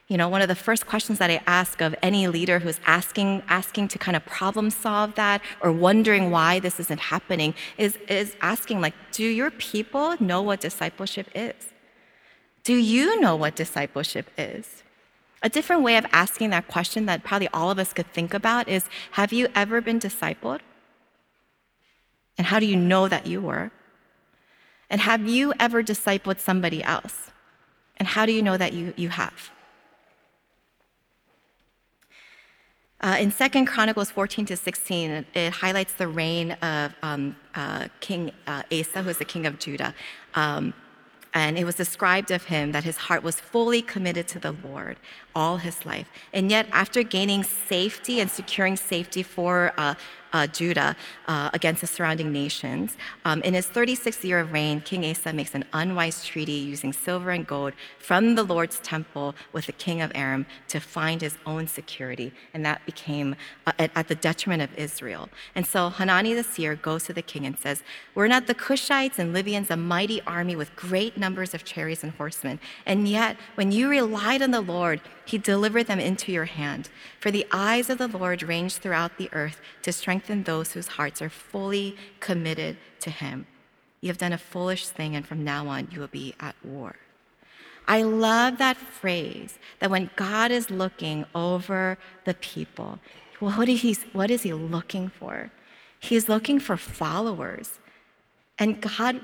You 0.09 0.19
know, 0.19 0.29
one 0.29 0.43
of 0.43 0.49
the 0.49 0.55
first 0.55 0.87
questions 0.87 1.19
that 1.19 1.31
I 1.31 1.41
ask 1.47 1.81
of 1.81 1.95
any 2.03 2.29
leader 2.29 2.59
who's 2.59 2.79
asking, 2.87 3.43
asking 3.49 3.89
to 3.89 3.99
kind 3.99 4.17
of 4.17 4.25
problem 4.27 4.69
solve 4.69 5.15
that 5.15 5.41
or 5.63 5.73
wondering 5.73 6.31
why 6.31 6.61
this 6.61 6.79
isn't 6.79 7.01
happening 7.01 7.55
is, 7.79 7.97
is 8.09 8.37
asking, 8.43 8.83
like, 8.83 8.95
do 9.13 9.25
your 9.25 9.51
people 9.51 10.15
know 10.21 10.43
what 10.43 10.61
discipleship 10.61 11.29
is? 11.35 11.55
Do 12.65 12.75
you 12.75 13.19
know 13.21 13.35
what 13.35 13.57
discipleship 13.57 14.31
is? 14.37 14.83
A 15.43 15.49
different 15.49 15.83
way 15.83 15.97
of 15.97 16.07
asking 16.13 16.51
that 16.51 16.69
question 16.69 17.07
that 17.07 17.25
probably 17.25 17.49
all 17.49 17.71
of 17.71 17.79
us 17.79 17.93
could 17.93 18.11
think 18.13 18.35
about 18.35 18.69
is 18.69 18.89
Have 19.13 19.33
you 19.33 19.49
ever 19.55 19.81
been 19.81 20.01
discipled? 20.01 20.61
And 22.37 22.47
how 22.47 22.59
do 22.59 22.67
you 22.67 22.77
know 22.77 23.09
that 23.09 23.27
you 23.27 23.41
were? 23.41 23.71
And 24.91 25.01
have 25.01 25.27
you 25.27 25.55
ever 25.59 25.83
discipled 25.83 26.41
somebody 26.41 26.83
else? 26.83 27.31
And 27.97 28.09
how 28.09 28.27
do 28.27 28.33
you 28.33 28.43
know 28.43 28.57
that 28.57 28.73
you, 28.73 28.93
you 28.97 29.09
have? 29.11 29.51
Uh, 33.01 33.17
in 33.21 33.31
Second 33.31 33.67
Chronicles 33.67 34.11
14 34.11 34.47
to 34.47 34.57
16, 34.57 35.27
it, 35.35 35.53
highlights 35.53 35.95
the 35.95 36.09
reign 36.09 36.53
of 36.63 36.95
um, 37.03 37.37
uh, 37.55 37.89
King 38.01 38.31
uh, 38.47 38.63
Asa, 38.73 39.03
who 39.03 39.11
is 39.11 39.19
the 39.19 39.25
king 39.25 39.47
of 39.47 39.59
Judah. 39.59 39.95
Um, 40.35 40.73
and 41.35 41.59
it 41.59 41.65
was 41.65 41.75
described 41.75 42.31
of 42.31 42.45
him 42.45 42.73
that 42.73 42.85
his 42.85 42.97
heart 42.97 43.23
was 43.23 43.41
fully 43.41 43.83
committed 43.83 44.29
to 44.29 44.39
the 44.39 44.53
Lord 44.65 44.97
all 45.35 45.59
his 45.59 45.85
life. 45.85 46.09
And 46.33 46.51
yet, 46.51 46.67
after 46.73 47.03
gaining 47.03 47.43
safety 47.45 48.21
and 48.21 48.31
securing 48.31 48.77
safety 48.77 49.23
for 49.23 49.73
uh, 49.77 49.95
uh, 50.35 50.49
Judah 50.49 50.97
uh, 51.29 51.49
against 51.55 51.81
the 51.81 51.87
surrounding 51.87 52.33
nations. 52.33 52.97
Um, 53.25 53.41
in 53.43 53.55
his 53.55 53.67
36th 53.67 54.25
year 54.25 54.41
of 54.41 54.53
reign, 54.53 54.81
King 54.81 55.05
Asa 55.07 55.33
makes 55.33 55.55
an 55.55 55.65
unwise 55.73 56.27
treaty 56.27 56.53
using 56.53 56.93
silver 56.93 57.31
and 57.31 57.47
gold 57.47 57.73
from 57.99 58.35
the 58.35 58.43
Lord's 58.43 58.81
temple 58.81 59.35
with 59.53 59.67
the 59.67 59.73
king 59.73 60.03
of 60.03 60.11
Aram 60.15 60.45
to 60.69 60.81
find 60.81 61.23
his 61.23 61.39
own 61.47 61.69
security. 61.69 62.33
And 62.53 62.67
that 62.67 62.85
became 62.85 63.37
uh, 63.67 63.73
at, 63.79 63.93
at, 63.95 64.09
the 64.09 64.17
detriment 64.17 64.61
of 64.61 64.77
Israel. 64.77 65.29
And 65.55 65.65
so 65.65 65.89
Hanani 65.89 66.35
the 66.35 66.43
seer 66.43 66.75
goes 66.75 67.05
to 67.05 67.13
the 67.13 67.23
king 67.23 67.47
and 67.47 67.57
says, 67.57 67.85
We're 68.15 68.27
not 68.27 68.49
the 68.49 68.55
Cushites 68.55 69.19
and 69.21 69.33
Libyans, 69.33 69.71
a 69.71 69.77
mighty 69.77 70.21
army 70.23 70.57
with 70.57 70.75
great 70.75 71.17
numbers 71.17 71.55
of 71.55 71.65
chariots 71.65 72.03
and 72.03 72.13
horsemen. 72.13 72.59
And 72.85 73.07
yet, 73.07 73.37
when 73.55 73.71
you 73.71 73.89
relied 73.89 74.43
on 74.43 74.51
the 74.51 74.61
Lord, 74.61 75.01
he 75.25 75.39
delivered 75.39 75.87
them 75.87 76.01
into 76.01 76.33
your 76.33 76.45
hand. 76.45 76.89
For 77.21 77.31
the 77.31 77.47
eyes 77.51 77.89
of 77.91 77.99
the 77.99 78.09
Lord 78.09 78.43
range 78.43 78.75
throughout 78.75 79.17
the 79.17 79.31
earth 79.33 79.61
to 79.83 79.93
strengthen 79.93 80.43
those 80.43 80.73
whose 80.73 80.89
hearts 80.89 81.23
are 81.23 81.31
fully 81.31 81.97
committed 82.21 82.77
to 83.01 83.11
him. 83.11 83.47
You 84.01 84.09
have 84.09 84.19
done 84.19 84.33
a 84.33 84.39
foolish 84.39 84.89
thing, 84.89 85.17
and 85.17 85.27
from 85.27 85.45
now 85.45 85.67
on, 85.69 85.89
you 85.91 86.01
will 86.01 86.09
be 86.09 86.35
at 86.39 86.55
war. 86.63 86.97
I 87.87 88.03
love 88.03 88.59
that 88.59 88.77
phrase 88.77 89.59
that 89.79 89.91
when 89.91 90.11
God 90.17 90.51
is 90.51 90.71
looking 90.71 91.25
over 91.35 91.99
the 92.25 92.35
people, 92.35 92.99
what 93.39 93.69
is 93.69 93.83
he, 93.83 93.97
what 94.13 94.31
is 94.31 94.43
he 94.43 94.53
looking 94.53 95.09
for? 95.09 95.51
He's 95.99 96.29
looking 96.29 96.61
for 96.61 96.77
followers. 96.77 97.79
And 98.59 98.81
God 98.81 99.21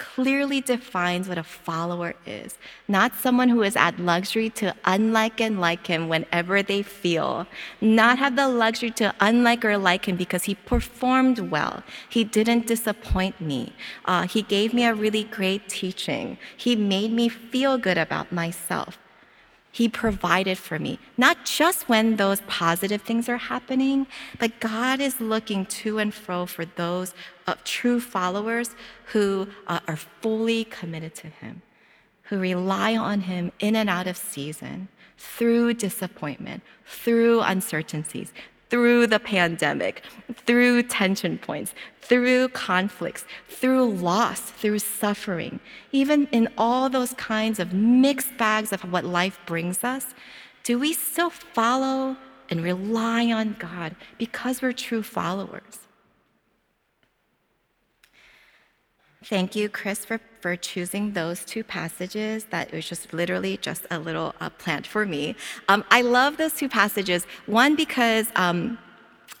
clearly 0.00 0.60
defines 0.62 1.28
what 1.28 1.38
a 1.38 1.44
follower 1.44 2.14
is. 2.26 2.56
Not 2.88 3.14
someone 3.14 3.50
who 3.50 3.62
is 3.62 3.76
at 3.76 4.00
luxury 4.00 4.48
to 4.60 4.74
unlike 4.84 5.40
and 5.40 5.60
like 5.60 5.86
him 5.86 6.08
whenever 6.08 6.62
they 6.62 6.82
feel. 6.82 7.46
Not 7.80 8.18
have 8.18 8.34
the 8.34 8.48
luxury 8.48 8.90
to 8.92 9.14
unlike 9.20 9.62
or 9.64 9.76
like 9.76 10.06
him 10.08 10.16
because 10.16 10.44
he 10.44 10.54
performed 10.54 11.38
well. 11.38 11.84
He 12.08 12.24
didn't 12.24 12.66
disappoint 12.66 13.40
me. 13.40 13.74
Uh, 14.06 14.26
he 14.26 14.40
gave 14.42 14.72
me 14.72 14.84
a 14.86 14.94
really 14.94 15.24
great 15.24 15.68
teaching. 15.68 16.38
He 16.56 16.74
made 16.74 17.12
me 17.12 17.28
feel 17.28 17.76
good 17.76 17.98
about 17.98 18.32
myself. 18.32 18.98
He 19.72 19.88
provided 19.88 20.58
for 20.58 20.78
me, 20.78 20.98
not 21.16 21.44
just 21.44 21.88
when 21.88 22.16
those 22.16 22.40
positive 22.42 23.02
things 23.02 23.28
are 23.28 23.36
happening, 23.36 24.06
but 24.38 24.58
God 24.58 25.00
is 25.00 25.20
looking 25.20 25.64
to 25.66 25.98
and 25.98 26.12
fro 26.12 26.46
for 26.46 26.64
those 26.64 27.14
uh, 27.46 27.54
true 27.64 28.00
followers 28.00 28.74
who 29.06 29.46
uh, 29.68 29.78
are 29.86 29.96
fully 29.96 30.64
committed 30.64 31.14
to 31.16 31.28
Him, 31.28 31.62
who 32.24 32.38
rely 32.40 32.96
on 32.96 33.22
Him 33.22 33.52
in 33.60 33.76
and 33.76 33.88
out 33.88 34.08
of 34.08 34.16
season, 34.16 34.88
through 35.16 35.74
disappointment, 35.74 36.62
through 36.84 37.40
uncertainties, 37.42 38.32
through 38.70 39.06
the 39.08 39.18
pandemic, 39.18 40.02
through 40.46 40.84
tension 40.84 41.36
points, 41.38 41.74
through 42.00 42.48
conflicts, 42.48 43.24
through 43.48 43.90
loss, 43.90 44.40
through 44.40 44.78
suffering, 44.78 45.60
even 45.92 46.26
in 46.28 46.48
all 46.56 46.88
those 46.88 47.12
kinds 47.14 47.58
of 47.58 47.72
mixed 47.72 48.36
bags 48.38 48.72
of 48.72 48.80
what 48.90 49.04
life 49.04 49.38
brings 49.44 49.84
us, 49.84 50.06
do 50.64 50.78
we 50.78 50.92
still 50.92 51.30
follow 51.30 52.16
and 52.48 52.62
rely 52.62 53.30
on 53.30 53.56
God 53.58 53.94
because 54.18 54.62
we're 54.62 54.72
true 54.72 55.02
followers? 55.02 55.89
Thank 59.22 59.54
you, 59.54 59.68
Chris, 59.68 60.04
for, 60.06 60.18
for 60.40 60.56
choosing 60.56 61.12
those 61.12 61.44
two 61.44 61.62
passages. 61.62 62.44
That 62.44 62.72
was 62.72 62.88
just 62.88 63.12
literally 63.12 63.58
just 63.58 63.86
a 63.90 63.98
little 63.98 64.34
uh, 64.40 64.48
plant 64.48 64.86
for 64.86 65.04
me. 65.04 65.36
Um, 65.68 65.84
I 65.90 66.00
love 66.00 66.38
those 66.38 66.54
two 66.54 66.70
passages. 66.70 67.26
One, 67.44 67.76
because 67.76 68.28
um, 68.34 68.78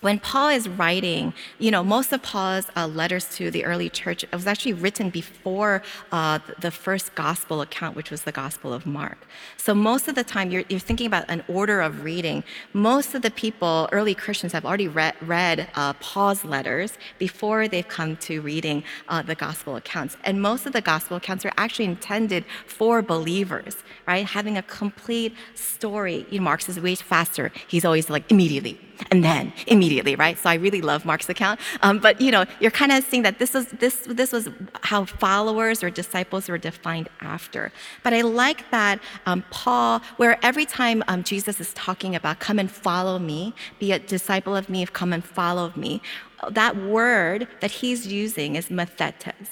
when 0.00 0.18
Paul 0.18 0.48
is 0.48 0.68
writing, 0.68 1.34
you 1.58 1.70
know, 1.70 1.84
most 1.84 2.12
of 2.12 2.22
Paul's 2.22 2.66
uh, 2.74 2.86
letters 2.86 3.26
to 3.36 3.50
the 3.50 3.64
early 3.64 3.90
church 3.90 4.24
it 4.24 4.32
was 4.32 4.46
actually 4.46 4.72
written 4.72 5.10
before 5.10 5.82
uh, 6.10 6.38
the 6.58 6.70
first 6.70 7.14
gospel 7.14 7.60
account, 7.60 7.96
which 7.96 8.10
was 8.10 8.22
the 8.22 8.32
Gospel 8.32 8.72
of 8.72 8.86
Mark. 8.86 9.18
So 9.56 9.74
most 9.74 10.08
of 10.08 10.14
the 10.14 10.24
time, 10.24 10.50
you're, 10.50 10.64
you're 10.68 10.80
thinking 10.80 11.06
about 11.06 11.24
an 11.28 11.44
order 11.48 11.80
of 11.80 12.02
reading. 12.02 12.44
Most 12.72 13.14
of 13.14 13.22
the 13.22 13.30
people, 13.30 13.88
early 13.92 14.14
Christians, 14.14 14.52
have 14.52 14.64
already 14.64 14.88
read, 14.88 15.14
read 15.20 15.68
uh, 15.74 15.92
Paul's 15.94 16.44
letters 16.44 16.94
before 17.18 17.68
they've 17.68 17.86
come 17.86 18.16
to 18.16 18.40
reading 18.40 18.82
uh, 19.08 19.22
the 19.22 19.34
gospel 19.34 19.76
accounts. 19.76 20.16
And 20.24 20.40
most 20.40 20.64
of 20.66 20.72
the 20.72 20.80
gospel 20.80 21.18
accounts 21.18 21.44
are 21.44 21.52
actually 21.58 21.84
intended 21.84 22.44
for 22.66 23.02
believers, 23.02 23.76
right? 24.06 24.24
Having 24.24 24.56
a 24.56 24.62
complete 24.62 25.34
story. 25.54 26.26
You 26.30 26.38
know, 26.38 26.44
Mark 26.44 26.62
says 26.62 26.80
way 26.80 26.94
faster. 26.94 27.52
He's 27.68 27.84
always 27.84 28.08
like 28.08 28.30
immediately 28.30 28.80
and 29.10 29.24
then 29.24 29.52
immediately, 29.66 30.14
right? 30.16 30.38
So 30.38 30.50
I 30.50 30.54
really 30.54 30.82
love 30.82 31.04
Mark's 31.04 31.28
account. 31.28 31.60
Um, 31.82 31.98
but 31.98 32.20
you 32.20 32.30
know, 32.30 32.44
you're 32.60 32.70
kind 32.70 32.92
of 32.92 33.04
seeing 33.04 33.22
that 33.22 33.38
this 33.38 33.54
was 33.54 33.66
this 33.66 33.96
this 34.06 34.32
was 34.32 34.48
how 34.82 35.04
followers 35.04 35.82
or 35.82 35.90
disciples 35.90 36.48
were 36.48 36.58
defined 36.58 37.08
after. 37.20 37.72
But 38.02 38.14
I 38.14 38.22
like 38.22 38.70
that 38.70 39.00
um, 39.26 39.44
Paul, 39.50 40.00
where 40.16 40.38
every 40.44 40.66
time 40.66 41.02
um, 41.08 41.22
Jesus 41.22 41.60
is 41.60 41.72
talking 41.74 42.14
about 42.14 42.40
"come 42.40 42.58
and 42.58 42.70
follow 42.70 43.18
me," 43.18 43.54
be 43.78 43.92
a 43.92 43.98
disciple 43.98 44.56
of 44.56 44.68
me, 44.68 44.86
come 44.86 45.12
and 45.12 45.24
follow 45.24 45.72
me, 45.76 46.02
that 46.50 46.76
word 46.76 47.48
that 47.60 47.70
he's 47.70 48.06
using 48.06 48.56
is 48.56 48.68
mathetes 48.68 49.48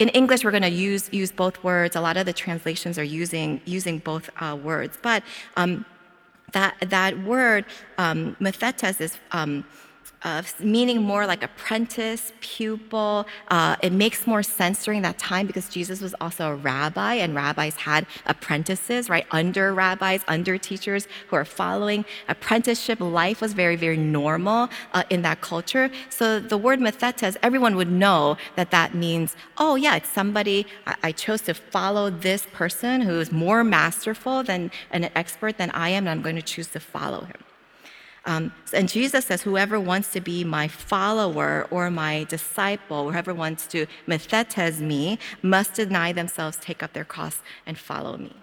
in 0.00 0.08
English, 0.08 0.44
we're 0.44 0.50
going 0.50 0.62
to 0.62 0.70
use 0.70 1.10
use 1.12 1.30
both 1.30 1.62
words. 1.62 1.94
A 1.94 2.00
lot 2.00 2.16
of 2.16 2.24
the 2.24 2.32
translations 2.32 2.98
are 2.98 3.04
using 3.04 3.60
using 3.66 3.98
both 3.98 4.30
uh, 4.40 4.56
words, 4.56 4.98
but 5.00 5.22
um, 5.56 5.84
that, 6.52 6.76
that 6.80 7.18
word, 7.24 7.64
um, 7.98 8.36
mathetes, 8.40 9.00
is 9.00 9.16
um, 9.32 9.64
uh, 10.22 10.42
meaning 10.58 11.02
more 11.02 11.26
like 11.26 11.42
apprentice, 11.42 12.32
pupil. 12.40 13.26
Uh, 13.48 13.76
it 13.82 13.92
makes 13.92 14.26
more 14.26 14.42
sense 14.42 14.84
during 14.84 15.02
that 15.02 15.18
time 15.18 15.46
because 15.46 15.68
Jesus 15.68 16.00
was 16.00 16.14
also 16.20 16.50
a 16.50 16.54
rabbi, 16.54 17.14
and 17.14 17.34
rabbis 17.34 17.76
had 17.76 18.06
apprentices, 18.26 19.08
right? 19.08 19.26
Under 19.30 19.72
rabbis, 19.72 20.22
under 20.28 20.58
teachers 20.58 21.08
who 21.28 21.36
are 21.36 21.44
following. 21.44 22.04
Apprenticeship 22.28 23.00
life 23.00 23.40
was 23.40 23.52
very, 23.52 23.76
very 23.76 23.96
normal 23.96 24.68
uh, 24.92 25.04
in 25.10 25.22
that 25.22 25.40
culture. 25.40 25.90
So 26.10 26.40
the 26.40 26.58
word 26.58 26.80
mathetes, 26.80 27.36
everyone 27.42 27.76
would 27.76 27.90
know 27.90 28.36
that 28.56 28.70
that 28.70 28.94
means, 28.94 29.36
oh, 29.58 29.76
yeah, 29.76 29.96
it's 29.96 30.10
somebody, 30.10 30.66
I, 30.86 30.96
I 31.04 31.12
chose 31.12 31.40
to 31.42 31.54
follow 31.54 32.10
this 32.10 32.46
person 32.52 33.00
who 33.00 33.20
is 33.20 33.32
more 33.32 33.64
masterful 33.64 34.42
than 34.42 34.70
an 34.90 35.10
expert 35.14 35.56
than 35.58 35.70
I 35.70 35.90
am, 35.90 36.06
and 36.06 36.10
I'm 36.10 36.22
going 36.22 36.36
to 36.36 36.42
choose 36.42 36.68
to 36.68 36.80
follow 36.80 37.22
him. 37.22 37.49
Um, 38.26 38.52
and 38.72 38.88
Jesus 38.88 39.26
says, 39.26 39.42
whoever 39.42 39.80
wants 39.80 40.12
to 40.12 40.20
be 40.20 40.44
my 40.44 40.68
follower 40.68 41.66
or 41.70 41.90
my 41.90 42.24
disciple, 42.24 43.10
whoever 43.10 43.32
wants 43.32 43.66
to 43.68 43.86
mathetes 44.06 44.80
me, 44.80 45.18
must 45.42 45.74
deny 45.74 46.12
themselves, 46.12 46.58
take 46.60 46.82
up 46.82 46.92
their 46.92 47.04
cross, 47.04 47.42
and 47.66 47.78
follow 47.78 48.16
me. 48.16 48.34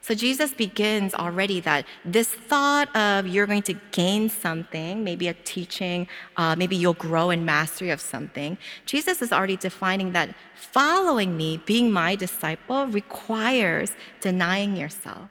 So 0.00 0.14
Jesus 0.14 0.52
begins 0.52 1.14
already 1.14 1.60
that 1.60 1.86
this 2.04 2.28
thought 2.28 2.94
of 2.96 3.26
you're 3.26 3.46
going 3.46 3.62
to 3.62 3.74
gain 3.92 4.28
something, 4.28 5.04
maybe 5.04 5.28
a 5.28 5.34
teaching, 5.34 6.08
uh, 6.36 6.56
maybe 6.56 6.74
you'll 6.74 6.94
grow 6.94 7.30
in 7.30 7.44
mastery 7.44 7.90
of 7.90 8.00
something. 8.00 8.58
Jesus 8.84 9.22
is 9.22 9.32
already 9.32 9.56
defining 9.56 10.10
that 10.12 10.34
following 10.56 11.36
me, 11.36 11.62
being 11.66 11.92
my 11.92 12.16
disciple, 12.16 12.86
requires 12.88 13.92
denying 14.20 14.76
yourself, 14.76 15.30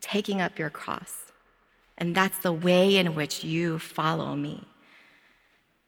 taking 0.00 0.40
up 0.40 0.56
your 0.56 0.70
cross 0.70 1.27
and 1.98 2.14
that's 2.14 2.38
the 2.38 2.52
way 2.52 2.96
in 2.96 3.14
which 3.14 3.44
you 3.44 3.78
follow 3.78 4.34
me. 4.34 4.64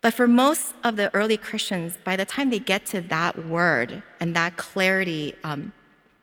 But 0.03 0.15
for 0.15 0.27
most 0.27 0.75
of 0.83 0.97
the 0.97 1.15
early 1.15 1.37
Christians, 1.37 1.97
by 2.05 2.17
the 2.17 2.25
time 2.25 2.51
they 2.51 2.59
get 2.59 2.87
to 2.87 3.01
that 3.03 3.47
word 3.47 4.03
and 4.19 4.35
that 4.35 4.57
clarity 4.57 5.35
um, 5.45 5.73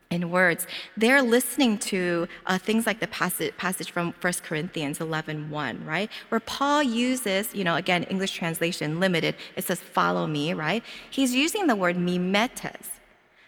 in 0.09 0.31
words, 0.31 0.65
they're 0.95 1.21
listening 1.21 1.77
to 1.77 2.27
uh, 2.47 2.57
things 2.57 2.87
like 2.87 2.99
the 2.99 3.07
passage, 3.07 3.55
passage 3.57 3.91
from 3.91 4.13
1 4.21 4.33
Corinthians 4.43 4.99
11 4.99 5.49
1, 5.49 5.85
right? 5.85 6.09
Where 6.29 6.39
Paul 6.39 6.81
uses, 6.81 7.53
you 7.53 7.63
know, 7.63 7.75
again, 7.75 8.03
English 8.03 8.31
translation 8.31 8.99
limited, 8.99 9.35
it 9.55 9.65
says, 9.65 9.79
follow 9.79 10.25
me, 10.25 10.53
right? 10.53 10.83
He's 11.09 11.35
using 11.35 11.67
the 11.67 11.75
word 11.75 11.97
mimetes. 11.97 12.96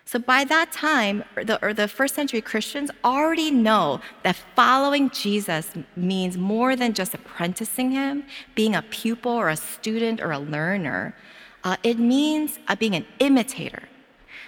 So 0.10 0.18
by 0.18 0.44
that 0.46 0.72
time, 0.72 1.24
the, 1.36 1.64
or 1.64 1.72
the 1.72 1.88
first 1.88 2.16
century 2.16 2.42
Christians 2.42 2.90
already 3.04 3.52
know 3.52 4.02
that 4.24 4.36
following 4.56 5.12
Jesus 5.12 5.70
means 5.96 6.36
more 6.36 6.76
than 6.76 6.96
just 6.96 7.14
apprenticing 7.14 7.92
him, 7.92 8.24
being 8.56 8.74
a 8.74 8.82
pupil 8.82 9.32
or 9.32 9.50
a 9.50 9.56
student 9.56 10.20
or 10.20 10.32
a 10.32 10.40
learner. 10.40 11.16
Uh, 11.64 11.76
it 11.84 12.00
means 12.00 12.58
uh, 12.68 12.76
being 12.76 12.96
an 12.96 13.06
imitator. 13.20 13.84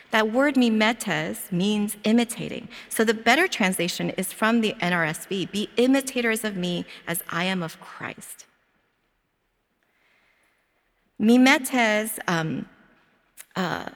That 0.10 0.32
word 0.32 0.56
mimetes 0.56 1.52
means 1.52 1.96
imitating. 2.06 2.68
So 2.90 3.04
the 3.04 3.14
better 3.14 3.48
translation 3.48 4.10
is 4.18 4.34
from 4.34 4.62
the 4.62 4.74
NRSV 4.82 5.52
be 5.52 5.70
imitators 5.78 6.44
of 6.44 6.56
me 6.56 6.88
as 7.08 7.22
I 7.30 7.44
am 7.44 7.62
of 7.62 7.80
Christ. 7.80 8.48
Mimetes, 11.20 12.18
um, 12.28 12.68
uh, 13.56 13.90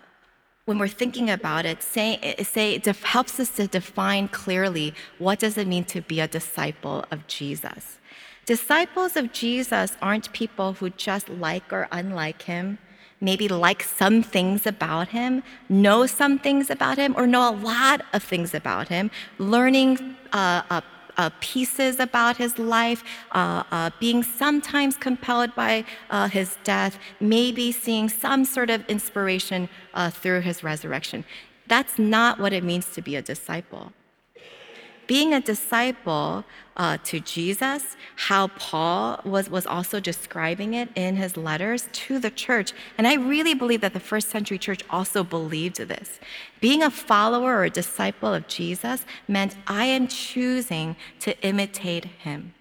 when 0.65 0.79
we're 0.79 0.87
thinking 0.87 1.29
about 1.29 1.65
it, 1.65 1.83
say, 1.83 2.35
say 2.43 2.73
it 2.73 2.85
helps 2.85 3.39
us 3.39 3.49
to 3.51 3.67
define 3.67 4.27
clearly 4.27 4.93
what 5.19 5.39
does 5.39 5.57
it 5.57 5.67
mean 5.67 5.85
to 5.85 6.01
be 6.01 6.19
a 6.19 6.27
disciple 6.27 7.05
of 7.11 7.25
Jesus. 7.27 7.99
Disciples 8.45 9.15
of 9.15 9.31
Jesus 9.31 9.95
aren't 10.01 10.31
people 10.33 10.73
who 10.73 10.89
just 10.89 11.29
like 11.29 11.71
or 11.71 11.87
unlike 11.91 12.43
him, 12.43 12.79
maybe 13.21 13.47
like 13.47 13.83
some 13.83 14.23
things 14.23 14.65
about 14.65 15.09
him, 15.09 15.43
know 15.69 16.05
some 16.07 16.39
things 16.39 16.69
about 16.69 16.97
him, 16.97 17.13
or 17.15 17.27
know 17.27 17.49
a 17.49 17.55
lot 17.55 18.01
of 18.13 18.23
things 18.23 18.53
about 18.53 18.87
him, 18.87 19.09
learning 19.37 20.15
uh, 20.33 20.63
uh, 20.69 20.81
uh, 21.17 21.29
pieces 21.39 21.99
about 21.99 22.37
his 22.37 22.57
life, 22.59 23.03
uh, 23.31 23.63
uh, 23.71 23.89
being 23.99 24.23
sometimes 24.23 24.97
compelled 24.97 25.53
by 25.55 25.85
uh, 26.09 26.27
his 26.27 26.57
death, 26.63 26.97
maybe 27.19 27.71
seeing 27.71 28.09
some 28.09 28.45
sort 28.45 28.69
of 28.69 28.85
inspiration 28.87 29.69
uh, 29.93 30.09
through 30.09 30.41
his 30.41 30.63
resurrection. 30.63 31.25
That's 31.67 31.97
not 31.97 32.39
what 32.39 32.53
it 32.53 32.63
means 32.63 32.87
to 32.93 33.01
be 33.01 33.15
a 33.15 33.21
disciple 33.21 33.91
being 35.07 35.33
a 35.33 35.41
disciple 35.41 36.43
uh, 36.77 36.97
to 37.03 37.19
Jesus, 37.19 37.95
how 38.15 38.47
Paul 38.49 39.21
was, 39.23 39.49
was 39.49 39.65
also 39.65 39.99
describing 39.99 40.73
it 40.73 40.89
in 40.95 41.15
his 41.15 41.37
letters 41.37 41.87
to 41.93 42.19
the 42.19 42.29
church. 42.29 42.73
And 42.97 43.07
I 43.07 43.15
really 43.15 43.53
believe 43.53 43.81
that 43.81 43.93
the 43.93 43.99
first 43.99 44.29
century 44.29 44.57
church 44.57 44.83
also 44.89 45.23
believed 45.23 45.77
this. 45.77 46.19
Being 46.59 46.83
a 46.83 46.91
follower 46.91 47.55
or 47.55 47.63
a 47.63 47.69
disciple 47.69 48.33
of 48.33 48.47
Jesus 48.47 49.05
meant 49.27 49.55
I 49.67 49.85
am 49.85 50.07
choosing 50.07 50.95
to 51.19 51.39
imitate 51.41 52.05
him. 52.05 52.53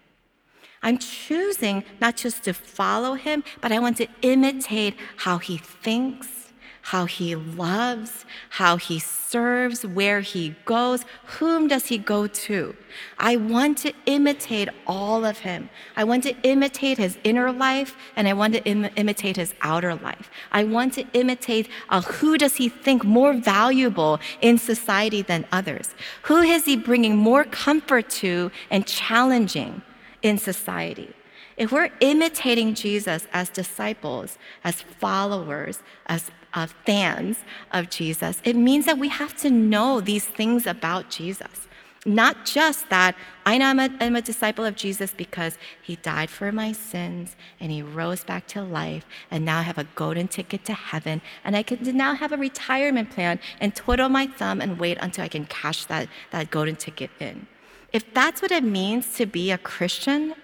I'm 0.82 0.98
choosing 0.98 1.82
not 2.00 2.16
just 2.16 2.44
to 2.44 2.52
follow 2.52 3.14
him, 3.14 3.42
but 3.62 3.72
I 3.72 3.78
want 3.78 3.96
to 3.96 4.06
imitate 4.20 4.94
how 5.16 5.38
he 5.38 5.56
thinks, 5.56 6.52
how 6.84 7.06
he 7.06 7.34
loves, 7.34 8.26
how 8.50 8.76
he 8.76 8.98
serves, 8.98 9.86
where 9.86 10.20
he 10.20 10.54
goes, 10.66 11.06
whom 11.38 11.66
does 11.66 11.86
he 11.86 11.96
go 11.96 12.26
to. 12.26 12.76
I 13.18 13.36
want 13.36 13.78
to 13.78 13.94
imitate 14.04 14.68
all 14.86 15.24
of 15.24 15.38
him. 15.38 15.70
I 15.96 16.04
want 16.04 16.24
to 16.24 16.36
imitate 16.42 16.98
his 16.98 17.16
inner 17.24 17.50
life 17.50 17.96
and 18.16 18.28
I 18.28 18.34
want 18.34 18.52
to 18.52 18.62
Im- 18.64 18.90
imitate 18.96 19.36
his 19.36 19.54
outer 19.62 19.94
life. 19.94 20.30
I 20.52 20.64
want 20.64 20.92
to 20.94 21.06
imitate 21.14 21.70
uh, 21.88 22.02
who 22.02 22.36
does 22.36 22.56
he 22.56 22.68
think 22.68 23.02
more 23.02 23.32
valuable 23.32 24.20
in 24.42 24.58
society 24.58 25.22
than 25.22 25.46
others? 25.50 25.94
Who 26.24 26.42
is 26.42 26.66
he 26.66 26.76
bringing 26.76 27.16
more 27.16 27.44
comfort 27.44 28.10
to 28.20 28.50
and 28.70 28.86
challenging 28.86 29.80
in 30.20 30.36
society? 30.36 31.14
If 31.56 31.72
we're 31.72 31.90
imitating 32.00 32.74
Jesus 32.74 33.26
as 33.32 33.48
disciples, 33.48 34.38
as 34.64 34.82
followers, 34.82 35.82
as 36.06 36.30
uh, 36.54 36.66
fans 36.86 37.38
of 37.72 37.90
Jesus, 37.90 38.40
it 38.44 38.56
means 38.56 38.86
that 38.86 38.98
we 38.98 39.08
have 39.08 39.36
to 39.38 39.50
know 39.50 40.00
these 40.00 40.24
things 40.24 40.66
about 40.66 41.10
Jesus. 41.10 41.68
Not 42.06 42.44
just 42.44 42.90
that 42.90 43.16
I 43.46 43.56
know 43.56 43.66
I'm 43.66 43.80
a, 43.80 43.88
I'm 43.98 44.14
a 44.14 44.20
disciple 44.20 44.66
of 44.66 44.76
Jesus 44.76 45.14
because 45.16 45.56
he 45.82 45.96
died 45.96 46.28
for 46.28 46.52
my 46.52 46.70
sins 46.72 47.34
and 47.60 47.72
he 47.72 47.80
rose 47.82 48.24
back 48.24 48.46
to 48.48 48.62
life, 48.62 49.06
and 49.30 49.44
now 49.44 49.60
I 49.60 49.62
have 49.62 49.78
a 49.78 49.84
golden 49.94 50.28
ticket 50.28 50.66
to 50.66 50.74
heaven, 50.74 51.22
and 51.44 51.56
I 51.56 51.62
can 51.62 51.78
now 51.96 52.14
have 52.14 52.32
a 52.32 52.36
retirement 52.36 53.10
plan 53.10 53.40
and 53.58 53.74
twiddle 53.74 54.10
my 54.10 54.26
thumb 54.26 54.60
and 54.60 54.78
wait 54.78 54.98
until 55.00 55.24
I 55.24 55.28
can 55.28 55.46
cash 55.46 55.86
that, 55.86 56.08
that 56.30 56.50
golden 56.50 56.76
ticket 56.76 57.10
in. 57.20 57.46
If 57.92 58.12
that's 58.12 58.42
what 58.42 58.52
it 58.52 58.64
means 58.64 59.14
to 59.16 59.24
be 59.24 59.50
a 59.50 59.56
Christian, 59.56 60.34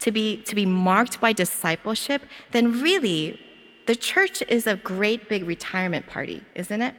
to 0.00 0.12
be, 0.12 0.42
to 0.42 0.54
be 0.54 0.66
marked 0.66 1.18
by 1.20 1.32
discipleship, 1.32 2.22
then 2.50 2.82
really 2.82 3.40
the 3.86 3.96
church 3.96 4.42
is 4.48 4.66
a 4.66 4.76
great 4.76 5.28
big 5.28 5.46
retirement 5.46 6.06
party, 6.06 6.42
isn't 6.54 6.82
it? 6.82 6.94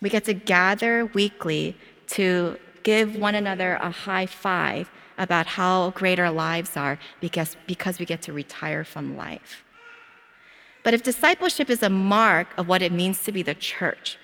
We 0.00 0.08
get 0.08 0.24
to 0.24 0.34
gather 0.34 1.06
weekly 1.06 1.76
to 2.08 2.58
give 2.82 3.16
one 3.16 3.34
another 3.34 3.74
a 3.74 3.90
high 3.90 4.26
five 4.26 4.90
about 5.18 5.46
how 5.46 5.90
great 5.90 6.18
our 6.18 6.30
lives 6.30 6.76
are 6.76 6.98
because, 7.20 7.56
because 7.66 7.98
we 7.98 8.06
get 8.06 8.22
to 8.22 8.32
retire 8.32 8.84
from 8.84 9.16
life. 9.16 9.64
But 10.82 10.94
if 10.94 11.02
discipleship 11.02 11.68
is 11.68 11.82
a 11.82 11.90
mark 11.90 12.48
of 12.56 12.66
what 12.66 12.80
it 12.80 12.90
means 12.90 13.22
to 13.24 13.32
be 13.32 13.42
the 13.42 13.54
church, 13.54 14.16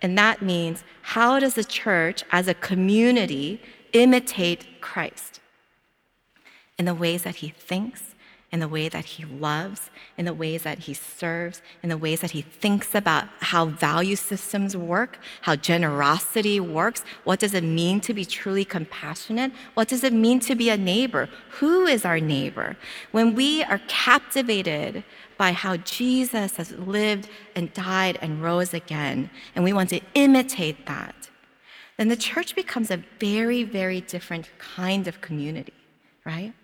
and 0.00 0.16
that 0.16 0.42
means 0.42 0.84
how 1.02 1.40
does 1.40 1.54
the 1.54 1.64
church 1.64 2.22
as 2.30 2.46
a 2.46 2.54
community 2.54 3.60
imitate 3.92 4.80
Christ? 4.80 5.40
In 6.78 6.84
the 6.84 6.94
ways 6.94 7.22
that 7.24 7.36
he 7.36 7.48
thinks, 7.48 8.14
in 8.56 8.60
the 8.60 8.68
way 8.68 8.88
that 8.88 9.04
he 9.04 9.22
loves, 9.26 9.90
in 10.16 10.24
the 10.24 10.32
ways 10.32 10.62
that 10.62 10.78
he 10.78 10.94
serves, 10.94 11.60
in 11.82 11.90
the 11.90 11.98
ways 11.98 12.20
that 12.22 12.30
he 12.30 12.40
thinks 12.40 12.94
about 12.94 13.28
how 13.40 13.66
value 13.66 14.16
systems 14.16 14.74
work, 14.74 15.18
how 15.42 15.54
generosity 15.54 16.58
works. 16.58 17.04
What 17.24 17.38
does 17.38 17.52
it 17.52 17.62
mean 17.62 18.00
to 18.00 18.14
be 18.14 18.24
truly 18.24 18.64
compassionate? 18.64 19.52
What 19.74 19.88
does 19.88 20.02
it 20.04 20.14
mean 20.14 20.40
to 20.40 20.54
be 20.54 20.70
a 20.70 20.76
neighbor? 20.78 21.28
Who 21.58 21.84
is 21.84 22.06
our 22.06 22.18
neighbor? 22.18 22.78
When 23.12 23.34
we 23.34 23.62
are 23.62 23.82
captivated 23.88 25.04
by 25.36 25.52
how 25.52 25.76
Jesus 25.76 26.56
has 26.56 26.72
lived 26.72 27.28
and 27.54 27.70
died 27.74 28.18
and 28.22 28.42
rose 28.42 28.72
again, 28.72 29.28
and 29.54 29.62
we 29.64 29.74
want 29.74 29.90
to 29.90 30.00
imitate 30.14 30.86
that, 30.86 31.28
then 31.98 32.08
the 32.08 32.16
church 32.16 32.54
becomes 32.54 32.90
a 32.90 33.04
very, 33.20 33.64
very 33.64 34.00
different 34.00 34.48
kind 34.58 35.06
of 35.06 35.20
community, 35.20 35.74
right? 36.24 36.54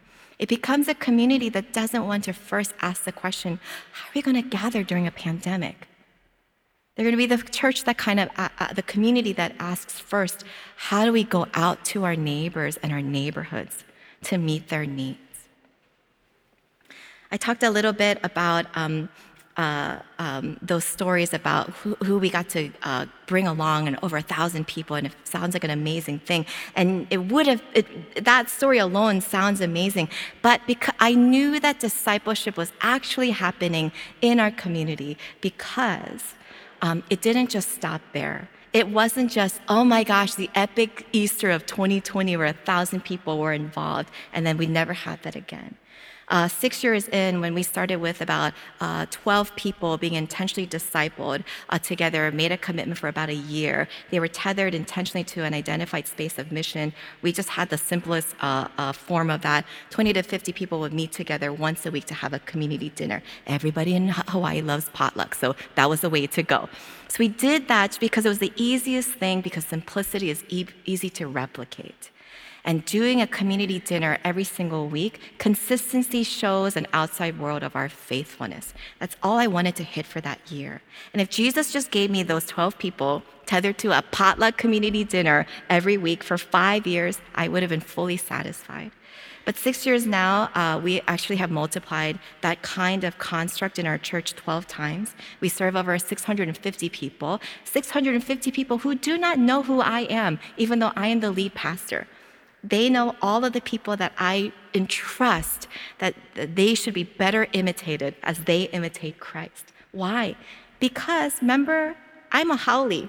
It 0.43 0.49
becomes 0.49 0.89
a 0.89 0.95
community 0.95 1.49
that 1.51 1.73
doesn't 1.73 2.05
want 2.05 2.25
to 2.25 2.33
first 2.33 2.75
ask 2.83 3.05
the 3.05 3.13
question, 3.13 3.61
how 3.93 4.09
are 4.09 4.13
we 4.13 4.23
going 4.23 4.43
to 4.43 4.43
gather 4.43 4.83
during 4.83 5.07
a 5.07 5.13
pandemic? 5.13 5.87
They're 6.97 7.05
going 7.05 7.13
to 7.13 7.17
be 7.17 7.27
the 7.27 7.41
church 7.45 7.85
that 7.85 7.97
kind 7.97 8.19
of, 8.19 8.29
uh, 8.37 8.49
uh, 8.59 8.73
the 8.73 8.83
community 8.83 9.33
that 9.35 9.55
asks 9.61 10.01
first, 10.01 10.43
how 10.75 11.05
do 11.05 11.13
we 11.13 11.23
go 11.23 11.47
out 11.55 11.85
to 11.93 12.03
our 12.03 12.17
neighbors 12.17 12.77
and 12.83 12.91
our 12.91 13.01
neighborhoods 13.01 13.85
to 14.25 14.37
meet 14.37 14.69
their 14.69 14.85
needs? 14.85 15.21
I 17.31 17.37
talked 17.37 17.63
a 17.63 17.71
little 17.71 17.93
bit 17.93 18.19
about 18.25 18.67
um, 18.75 19.11
uh, 19.57 19.99
um, 20.19 20.57
those 20.63 20.85
stories 20.85 21.35
about 21.35 21.71
who, 21.71 21.95
who 21.97 22.19
we 22.19 22.31
got 22.31 22.49
to 22.51 22.71
uh, 22.83 23.07
bring 23.27 23.47
along 23.47 23.87
and 23.87 23.99
over 24.03 24.17
a 24.17 24.23
thousand 24.23 24.67
people, 24.67 24.97
and 24.97 25.07
it 25.07 25.15
sounds 25.25 25.55
like 25.55 25.65
an 25.65 25.71
amazing 25.71 26.21
thing. 26.21 26.47
And 26.75 27.07
it 27.11 27.19
would 27.27 27.47
have, 27.47 27.63
it, 27.75 28.25
that 28.25 28.49
story 28.49 28.79
alone 28.79 29.21
sounds 29.21 29.61
amazing. 29.61 30.09
But 30.41 30.63
because 30.67 30.95
I 31.01 31.15
knew 31.15 31.61
that 31.61 31.81
discipleship 31.81 32.57
was 32.57 32.73
actually 32.81 33.31
happening 33.31 33.93
in 34.23 34.41
our 34.41 34.51
community 34.51 35.19
because 35.41 36.35
um, 36.81 37.03
it 37.11 37.21
didn't 37.21 37.51
just 37.51 37.73
stop 37.73 38.01
there. 38.13 38.49
It 38.73 38.89
wasn't 38.89 39.31
just, 39.31 39.61
oh 39.69 39.85
my 39.85 40.03
gosh, 40.03 40.35
the 40.35 40.49
epic 40.55 41.07
Easter 41.13 41.51
of 41.51 41.67
2020 41.67 42.37
where 42.39 42.47
a 42.47 42.55
thousand 42.55 43.05
people 43.05 43.39
were 43.39 43.53
involved, 43.53 44.11
and 44.33 44.47
then 44.47 44.57
we 44.57 44.67
never 44.67 44.95
had 44.95 45.23
that 45.25 45.37
again. 45.37 45.77
Uh, 46.33 46.49
six 46.49 46.83
years 46.83 47.09
in, 47.09 47.43
when 47.43 47.53
we 47.53 47.63
started 47.63 47.97
with 47.97 48.23
about 48.23 48.55
uh, 48.81 49.05
12 49.11 49.55
people 49.55 49.99
being 49.99 50.15
intentionally 50.15 50.67
discipled 50.67 51.45
uh, 51.69 51.79
together, 51.79 52.33
made 52.33 52.51
a 52.51 52.57
commitment 52.57 52.99
for 52.99 53.09
about 53.09 53.29
a 53.29 53.35
year. 53.35 53.87
They 54.11 54.19
were 54.19 54.29
tethered 54.29 54.75
intentionally 54.75 55.25
to 55.25 55.45
an 55.45 55.53
identified 55.53 56.09
space 56.09 56.39
of 56.39 56.51
mission. 56.51 56.95
We 57.21 57.33
just 57.33 57.51
had 57.51 57.69
the 57.69 57.77
simplest 57.77 58.35
uh, 58.41 58.69
uh, 58.79 58.93
form 58.93 59.29
of 59.29 59.43
that. 59.43 59.67
20 59.91 60.15
to 60.15 60.23
50 60.23 60.55
people 60.55 60.81
would 60.81 60.95
meet 60.95 61.13
together 61.13 61.53
once 61.53 61.85
a 61.85 61.91
week 61.91 62.07
to 62.07 62.15
have 62.15 62.33
a 62.33 62.39
community 62.39 62.89
dinner. 62.89 63.23
Everybody 63.47 63.95
in 63.95 64.09
Hawaii 64.09 64.63
loves 64.63 64.89
potluck, 64.95 65.35
so 65.35 65.55
that 65.75 65.91
was 65.91 66.01
the 66.01 66.09
way 66.09 66.27
to 66.27 66.43
go. 66.43 66.71
So 67.09 67.17
we 67.19 67.29
did 67.29 67.69
that 67.69 67.99
because 68.01 68.25
it 68.25 68.31
was 68.31 68.39
the 68.39 68.55
easiest 68.57 69.11
thing 69.11 69.43
because 69.43 69.67
simplicity 69.67 70.31
is 70.31 70.45
e- 70.49 70.65
easy 70.87 71.11
to 71.11 71.27
replicate 71.27 72.11
and 72.65 72.85
doing 72.85 73.21
a 73.21 73.27
community 73.27 73.79
dinner 73.79 74.19
every 74.25 74.45
single 74.45 74.89
week, 74.89 75.21
consistency 75.39 76.23
shows 76.23 76.77
an 76.77 76.87
outside 76.93 77.39
world 77.39 77.63
of 77.63 77.75
our 77.75 77.89
faithfulness. 77.89 78.73
That's 78.99 79.17
all 79.23 79.39
I 79.39 79.47
wanted 79.47 79.77
to 79.77 79.85
hit 79.85 80.07
for 80.07 80.21
that 80.21 80.51
year. 80.51 80.83
And 81.13 81.21
if 81.21 81.29
Jesus 81.29 81.73
just 81.73 81.91
gave 81.91 82.11
me 82.11 82.23
those 82.23 82.47
12 82.47 82.79
people 82.79 83.23
tethered 83.47 83.79
to 83.79 83.97
a 83.97 84.03
potluck 84.03 84.57
community 84.57 85.05
dinner 85.05 85.47
every 85.69 85.97
week 85.97 86.23
for 86.23 86.39
five 86.39 86.87
years, 86.87 87.21
I 87.35 87.49
would 87.49 87.63
have 87.63 87.71
been 87.71 87.81
fully 87.81 88.17
satisfied. 88.17 88.93
But 89.45 89.57
six 89.57 89.85
years 89.85 90.07
now, 90.07 90.51
uh, 90.55 90.81
we 90.83 91.01
actually 91.09 91.37
have 91.37 91.51
multiplied 91.51 92.21
that 92.43 92.63
kind 92.63 93.03
of 93.03 93.19
construct 93.19 93.79
in 93.79 93.87
our 93.87 93.99
church 93.99 94.35
12 94.35 94.69
times. 94.69 95.15
We 95.41 95.49
serve 95.49 95.75
over 95.75 95.99
650 95.99 96.89
people, 96.91 97.41
650 97.65 98.53
people 98.53 98.79
who 98.79 98.95
do 98.95 99.19
not 99.19 99.39
know 99.39 99.65
who 99.65 99.81
I 99.81 100.03
am, 100.03 100.39
even 100.57 100.79
though 100.79 100.93
I 100.95 101.09
am 101.09 101.21
the 101.21 101.33
lead 101.33 101.55
pastor. 101.55 102.07
They 102.65 102.89
know 102.89 103.17
all 103.21 103.45
of 103.45 103.53
the 103.53 103.61
people 103.61 103.97
that 103.97 104.13
I 104.19 104.53
entrust 104.75 105.67
that 105.99 106.15
they 106.35 106.75
should 106.75 106.95
be 106.95 107.05
better 107.05 107.49
imitated 107.53 108.15
as 108.23 108.41
they 108.41 108.63
imitate 108.65 109.19
Christ. 109.19 109.73
Why? 109.91 110.37
Because 110.79 111.41
remember, 111.41 111.97
I'm 112.31 112.51
a 112.51 112.57
haole. 112.57 113.09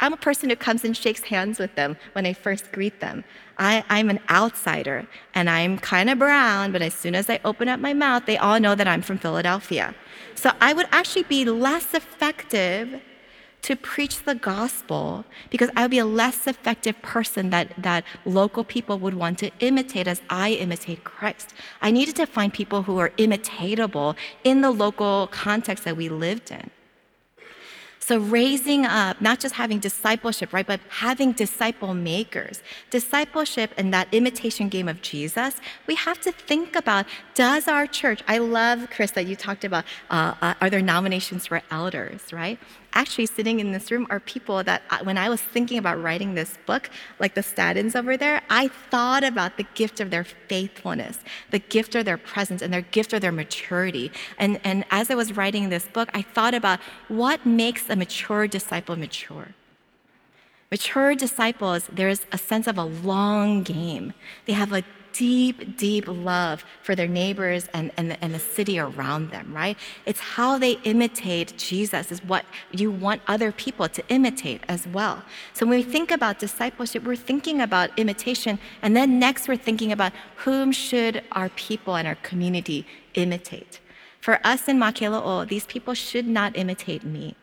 I'm 0.00 0.12
a 0.12 0.16
person 0.16 0.50
who 0.50 0.56
comes 0.56 0.84
and 0.84 0.96
shakes 0.96 1.22
hands 1.22 1.60
with 1.60 1.76
them 1.76 1.96
when 2.12 2.26
I 2.26 2.32
first 2.32 2.72
greet 2.72 2.98
them. 2.98 3.22
I, 3.56 3.84
am 3.88 4.10
an 4.10 4.18
outsider 4.28 5.06
and 5.32 5.48
I'm 5.48 5.78
kind 5.78 6.10
of 6.10 6.18
brown, 6.18 6.72
but 6.72 6.82
as 6.82 6.94
soon 6.94 7.14
as 7.14 7.30
I 7.30 7.38
open 7.44 7.68
up 7.68 7.78
my 7.78 7.92
mouth, 7.92 8.26
they 8.26 8.36
all 8.36 8.58
know 8.58 8.74
that 8.74 8.88
I'm 8.88 9.02
from 9.02 9.18
Philadelphia. 9.18 9.94
So 10.34 10.50
I 10.60 10.72
would 10.72 10.86
actually 10.90 11.22
be 11.22 11.44
less 11.44 11.94
effective 11.94 13.00
to 13.62 13.76
preach 13.76 14.24
the 14.24 14.34
gospel 14.34 15.24
because 15.50 15.70
I 15.76 15.82
would 15.82 15.90
be 15.90 15.98
a 15.98 16.04
less 16.04 16.46
effective 16.46 17.00
person 17.00 17.50
that, 17.50 17.72
that 17.78 18.04
local 18.24 18.64
people 18.64 18.98
would 18.98 19.14
want 19.14 19.38
to 19.38 19.50
imitate 19.60 20.08
as 20.08 20.20
I 20.28 20.50
imitate 20.52 21.04
Christ. 21.04 21.54
I 21.80 21.90
needed 21.92 22.16
to 22.16 22.26
find 22.26 22.52
people 22.52 22.82
who 22.82 22.98
are 22.98 23.10
imitatable 23.10 24.16
in 24.42 24.60
the 24.60 24.70
local 24.70 25.28
context 25.28 25.84
that 25.84 25.96
we 25.96 26.08
lived 26.08 26.50
in. 26.50 26.70
So, 28.04 28.18
raising 28.18 28.84
up, 28.84 29.20
not 29.20 29.38
just 29.38 29.54
having 29.54 29.78
discipleship, 29.78 30.52
right, 30.52 30.66
but 30.66 30.80
having 30.88 31.30
disciple 31.30 31.94
makers. 31.94 32.60
Discipleship 32.90 33.70
and 33.76 33.94
that 33.94 34.08
imitation 34.10 34.68
game 34.68 34.88
of 34.88 35.02
Jesus, 35.02 35.60
we 35.86 35.94
have 35.94 36.20
to 36.22 36.32
think 36.32 36.74
about 36.74 37.06
does 37.36 37.68
our 37.68 37.86
church, 37.86 38.20
I 38.26 38.38
love, 38.38 38.90
Chris, 38.90 39.12
that 39.12 39.28
you 39.28 39.36
talked 39.36 39.64
about, 39.64 39.84
uh, 40.10 40.34
uh, 40.42 40.54
are 40.60 40.68
there 40.68 40.82
nominations 40.82 41.46
for 41.46 41.62
elders, 41.70 42.32
right? 42.32 42.58
Actually 42.94 43.26
sitting 43.26 43.60
in 43.60 43.72
this 43.72 43.90
room 43.90 44.06
are 44.10 44.20
people 44.20 44.62
that 44.64 44.82
when 45.04 45.18
I 45.18 45.28
was 45.28 45.40
thinking 45.40 45.78
about 45.78 46.02
writing 46.02 46.34
this 46.34 46.58
book, 46.66 46.90
like 47.18 47.34
the 47.34 47.40
statins 47.40 47.96
over 47.96 48.16
there, 48.16 48.42
I 48.50 48.68
thought 48.68 49.24
about 49.24 49.56
the 49.56 49.66
gift 49.74 50.00
of 50.00 50.10
their 50.10 50.24
faithfulness, 50.24 51.18
the 51.50 51.58
gift 51.58 51.94
of 51.94 52.04
their 52.04 52.18
presence, 52.18 52.62
and 52.62 52.72
their 52.72 52.82
gift 52.82 53.12
of 53.12 53.20
their 53.20 53.32
maturity. 53.32 54.12
And, 54.38 54.60
and 54.64 54.84
as 54.90 55.10
I 55.10 55.14
was 55.14 55.36
writing 55.36 55.68
this 55.68 55.86
book, 55.86 56.08
I 56.14 56.22
thought 56.22 56.54
about 56.54 56.80
what 57.08 57.46
makes 57.46 57.88
a 57.88 57.96
mature 57.96 58.46
disciple 58.46 58.96
mature. 58.96 59.48
Mature 60.70 61.14
disciples, 61.14 61.88
there's 61.92 62.26
a 62.32 62.38
sense 62.38 62.66
of 62.66 62.78
a 62.78 62.84
long 62.84 63.62
game. 63.62 64.14
They 64.46 64.54
have 64.54 64.72
a 64.72 64.82
deep, 65.12 65.76
deep 65.76 66.04
love 66.08 66.64
for 66.82 66.94
their 66.94 67.08
neighbors 67.08 67.68
and, 67.74 67.90
and, 67.96 68.16
and 68.20 68.34
the 68.34 68.38
city 68.38 68.78
around 68.78 69.30
them, 69.30 69.52
right? 69.54 69.76
It's 70.06 70.20
how 70.20 70.58
they 70.58 70.72
imitate 70.84 71.56
Jesus, 71.56 72.10
is 72.10 72.24
what 72.24 72.44
you 72.72 72.90
want 72.90 73.22
other 73.26 73.52
people 73.52 73.88
to 73.88 74.02
imitate 74.08 74.62
as 74.68 74.86
well. 74.88 75.22
So 75.52 75.66
when 75.66 75.78
we 75.78 75.82
think 75.84 76.10
about 76.10 76.38
discipleship, 76.38 77.04
we're 77.04 77.16
thinking 77.16 77.60
about 77.60 77.96
imitation, 77.98 78.58
and 78.82 78.96
then 78.96 79.18
next 79.18 79.48
we're 79.48 79.56
thinking 79.56 79.92
about 79.92 80.12
whom 80.36 80.72
should 80.72 81.22
our 81.32 81.50
people 81.50 81.96
and 81.96 82.08
our 82.08 82.16
community 82.16 82.86
imitate. 83.14 83.80
For 84.20 84.40
us 84.44 84.68
in 84.68 84.78
Makela'o, 84.78 85.48
these 85.48 85.66
people 85.66 85.94
should 85.94 86.26
not 86.26 86.56
imitate 86.56 87.04
me. 87.04 87.36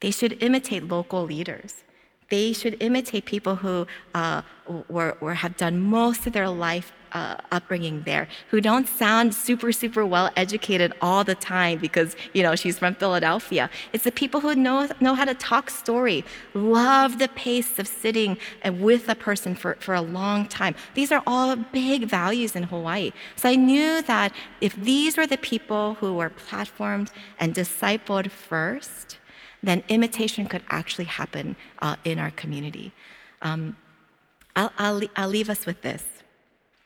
They 0.00 0.10
should 0.10 0.42
imitate 0.42 0.88
local 0.88 1.24
leaders. 1.24 1.83
They 2.30 2.52
should 2.52 2.76
imitate 2.80 3.24
people 3.24 3.56
who 3.56 3.86
uh, 4.14 4.42
were, 4.88 5.16
were, 5.20 5.34
have 5.34 5.56
done 5.56 5.80
most 5.80 6.26
of 6.26 6.32
their 6.32 6.48
life 6.48 6.92
uh, 7.14 7.36
upbringing 7.52 8.02
there, 8.02 8.28
who 8.50 8.60
don't 8.60 8.88
sound 8.88 9.34
super, 9.34 9.70
super 9.70 10.04
well 10.04 10.30
educated 10.36 10.92
all 11.00 11.22
the 11.22 11.36
time 11.36 11.78
because, 11.78 12.16
you 12.32 12.42
know, 12.42 12.56
she's 12.56 12.78
from 12.78 12.94
Philadelphia. 12.96 13.70
It's 13.92 14.04
the 14.04 14.12
people 14.12 14.40
who 14.40 14.54
know, 14.56 14.88
know 15.00 15.14
how 15.14 15.24
to 15.24 15.34
talk 15.34 15.70
story, 15.70 16.24
love 16.54 17.20
the 17.20 17.28
pace 17.28 17.78
of 17.78 17.86
sitting 17.86 18.36
with 18.64 19.08
a 19.08 19.14
person 19.14 19.54
for, 19.54 19.76
for 19.78 19.94
a 19.94 20.00
long 20.00 20.46
time. 20.48 20.74
These 20.94 21.12
are 21.12 21.22
all 21.26 21.54
big 21.54 22.06
values 22.06 22.56
in 22.56 22.64
Hawaii. 22.64 23.12
So 23.36 23.48
I 23.48 23.54
knew 23.54 24.02
that 24.02 24.32
if 24.60 24.74
these 24.74 25.16
were 25.16 25.26
the 25.26 25.38
people 25.38 25.94
who 25.94 26.14
were 26.14 26.30
platformed 26.30 27.10
and 27.38 27.54
discipled 27.54 28.30
first, 28.30 29.18
then 29.66 29.82
imitation 29.88 30.46
could 30.46 30.62
actually 30.68 31.04
happen 31.04 31.56
uh, 31.80 31.96
in 32.04 32.18
our 32.18 32.30
community. 32.30 32.92
Um, 33.42 33.76
I'll, 34.56 34.72
I'll, 34.78 35.00
I'll, 35.16 35.28
leave 35.28 35.50
us 35.50 35.66
with 35.66 35.82
this. 35.82 36.04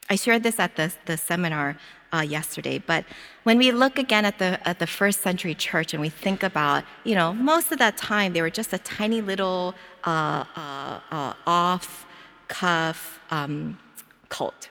I 0.08 0.16
shared 0.16 0.42
this 0.42 0.58
at 0.58 0.76
the, 0.76 0.92
the 1.06 1.16
seminar 1.16 1.76
uh, 2.12 2.20
yesterday, 2.20 2.78
but 2.78 3.04
when 3.42 3.58
we 3.58 3.72
look 3.72 3.98
again 3.98 4.24
at 4.24 4.38
the, 4.38 4.66
at 4.66 4.78
the 4.78 4.86
first 4.86 5.20
century 5.20 5.54
church 5.54 5.92
and 5.92 6.00
we 6.00 6.08
think 6.08 6.42
about, 6.42 6.84
you 7.04 7.14
know, 7.14 7.34
most 7.34 7.70
of 7.72 7.78
that 7.78 7.98
time 7.98 8.32
they 8.32 8.40
were 8.40 8.50
just 8.50 8.72
a 8.72 8.78
tiny 8.78 9.20
little 9.20 9.74
uh, 10.04 10.44
uh, 10.56 11.00
uh 11.10 11.34
off 11.46 12.06
cuff 12.48 13.20
um, 13.30 13.78
cult. 14.30 14.70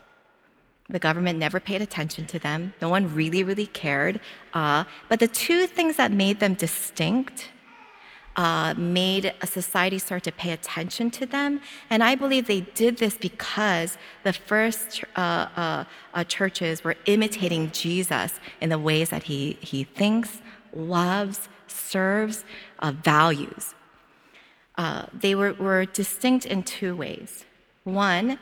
The 0.89 0.99
government 0.99 1.37
never 1.37 1.59
paid 1.59 1.81
attention 1.81 2.25
to 2.27 2.39
them. 2.39 2.73
No 2.81 2.89
one 2.89 3.13
really, 3.13 3.43
really 3.43 3.67
cared. 3.67 4.19
Uh, 4.53 4.85
but 5.09 5.19
the 5.19 5.27
two 5.27 5.67
things 5.67 5.97
that 5.97 6.11
made 6.11 6.39
them 6.39 6.53
distinct 6.53 7.49
uh, 8.37 8.75
made 8.77 9.33
a 9.41 9.47
society 9.47 9.97
start 9.97 10.23
to 10.23 10.31
pay 10.31 10.51
attention 10.51 11.09
to 11.09 11.25
them. 11.25 11.59
And 11.89 12.03
I 12.03 12.13
believe 12.13 12.45
they 12.45 12.61
did 12.61 12.97
this 12.97 13.17
because 13.17 13.97
the 14.23 14.31
first 14.31 15.03
uh, 15.15 15.19
uh, 15.55 15.83
uh, 16.13 16.23
churches 16.23 16.83
were 16.83 16.95
imitating 17.07 17.71
Jesus 17.71 18.39
in 18.61 18.69
the 18.69 18.77
ways 18.77 19.09
that 19.09 19.23
he, 19.23 19.57
he 19.59 19.83
thinks, 19.83 20.41
loves, 20.71 21.49
serves, 21.67 22.45
uh, 22.79 22.91
values. 22.91 23.73
Uh, 24.77 25.07
they 25.11 25.33
were, 25.33 25.53
were 25.53 25.85
distinct 25.85 26.45
in 26.45 26.61
two 26.61 26.95
ways. 26.95 27.43
One, 27.83 28.37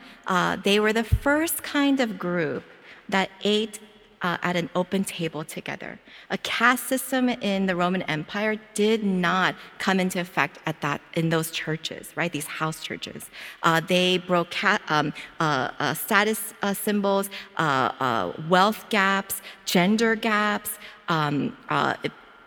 they 0.64 0.78
were 0.80 0.92
the 0.92 1.04
first 1.04 1.62
kind 1.62 2.00
of 2.00 2.18
group 2.18 2.64
that 3.08 3.30
ate 3.44 3.78
uh, 4.26 4.36
at 4.42 4.56
an 4.56 4.68
open 4.74 5.04
table 5.04 5.44
together. 5.44 5.92
A 6.30 6.38
caste 6.38 6.86
system 6.94 7.28
in 7.28 7.66
the 7.66 7.76
Roman 7.76 8.02
Empire 8.16 8.56
did 8.74 9.04
not 9.04 9.54
come 9.78 10.00
into 10.00 10.18
effect 10.26 10.58
at 10.66 10.80
that 10.80 11.00
in 11.14 11.28
those 11.28 11.48
churches, 11.52 12.04
right? 12.16 12.32
These 12.32 12.48
house 12.60 12.82
churches. 12.82 13.30
Uh, 13.62 13.80
they 13.94 14.18
broke 14.18 14.50
ca- 14.50 14.84
um, 14.88 15.06
uh, 15.38 15.70
uh 15.78 15.94
status 15.94 16.40
uh, 16.62 16.74
symbols, 16.74 17.26
uh, 17.56 18.32
wealth 18.48 18.80
gaps, 18.98 19.34
gender 19.64 20.12
gaps. 20.16 20.70
Um, 21.08 21.56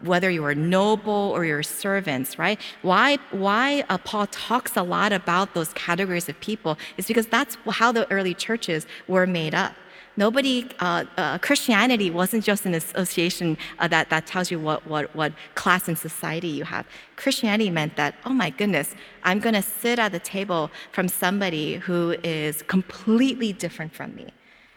whether 0.02 0.30
you 0.30 0.44
are 0.46 0.56
noble 0.56 1.24
or 1.36 1.44
your 1.44 1.62
servants, 1.62 2.39
right? 2.39 2.58
Why, 2.84 3.18
why 3.32 3.84
uh, 3.89 3.98
Paul 4.10 4.28
talks 4.28 4.78
a 4.78 4.84
lot 4.84 5.12
about 5.12 5.54
those 5.54 5.74
categories 5.74 6.30
of 6.30 6.39
people 6.39 6.78
is 6.96 7.06
because 7.06 7.28
that's 7.28 7.58
how 7.70 7.92
the 7.92 8.10
early 8.10 8.34
churches 8.34 8.88
were 9.10 9.28
made 9.28 9.54
up. 9.54 9.74
Nobody, 10.19 10.67
uh, 10.82 11.05
uh, 11.15 11.38
Christianity 11.38 12.12
wasn't 12.12 12.43
just 12.43 12.65
an 12.65 12.73
association 12.73 13.58
uh, 13.79 13.88
that, 13.88 14.10
that 14.10 14.27
tells 14.27 14.51
you 14.51 14.60
what, 14.60 14.86
what, 14.86 15.15
what 15.15 15.32
class 15.55 15.88
in 15.88 15.95
society 15.95 16.49
you 16.49 16.65
have. 16.65 16.86
Christianity 17.15 17.69
meant 17.69 17.95
that, 17.95 18.15
oh 18.25 18.34
my 18.34 18.49
goodness, 18.49 18.95
I'm 19.23 19.39
going 19.39 19.55
to 19.55 19.62
sit 19.62 19.97
at 19.97 20.12
the 20.12 20.19
table 20.19 20.71
from 20.91 21.08
somebody 21.08 21.75
who 21.75 22.17
is 22.21 22.63
completely 22.63 23.53
different 23.53 23.93
from 23.93 24.13
me, 24.13 24.27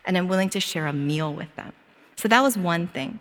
and 0.05 0.17
I'm 0.17 0.29
willing 0.29 0.49
to 0.51 0.61
share 0.61 0.87
a 0.87 0.93
meal 0.93 1.35
with 1.35 1.53
them. 1.57 1.73
So 2.15 2.29
that 2.29 2.41
was 2.41 2.57
one 2.57 2.87
thing. 2.87 3.19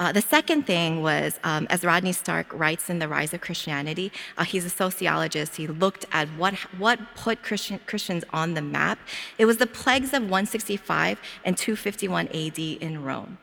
Uh, 0.00 0.10
the 0.10 0.20
second 0.20 0.66
thing 0.66 1.02
was, 1.02 1.38
um, 1.44 1.68
as 1.70 1.84
Rodney 1.84 2.12
Stark 2.12 2.52
writes 2.52 2.90
in 2.90 2.98
The 2.98 3.06
Rise 3.06 3.32
of 3.32 3.40
Christianity, 3.40 4.10
uh, 4.36 4.42
he's 4.42 4.64
a 4.64 4.70
sociologist. 4.70 5.54
He 5.56 5.68
looked 5.68 6.04
at 6.10 6.28
what, 6.30 6.54
what 6.78 6.98
put 7.14 7.44
Christian, 7.44 7.78
Christians 7.86 8.24
on 8.32 8.54
the 8.54 8.62
map. 8.62 8.98
It 9.38 9.44
was 9.44 9.58
the 9.58 9.68
plagues 9.68 10.12
of 10.12 10.22
165 10.22 11.20
and 11.44 11.56
251 11.56 12.28
AD 12.28 12.58
in 12.58 13.04
Rome. 13.04 13.38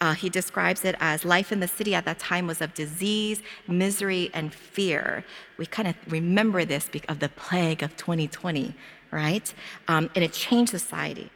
Uh, 0.00 0.14
he 0.14 0.28
describes 0.28 0.84
it 0.84 0.94
as 1.00 1.24
life 1.24 1.50
in 1.50 1.58
the 1.58 1.66
city 1.66 1.94
at 1.94 2.04
that 2.04 2.20
time 2.20 2.46
was 2.46 2.60
of 2.60 2.72
disease, 2.74 3.42
misery, 3.66 4.30
and 4.32 4.54
fear. 4.54 5.24
We 5.58 5.66
kind 5.66 5.88
of 5.88 5.96
remember 6.06 6.64
this 6.64 6.88
of 7.08 7.18
the 7.18 7.30
plague 7.30 7.82
of 7.82 7.96
2020, 7.96 8.74
right? 9.10 9.52
Um, 9.88 10.08
and 10.14 10.22
it 10.22 10.32
changed 10.32 10.70
society. 10.70 11.30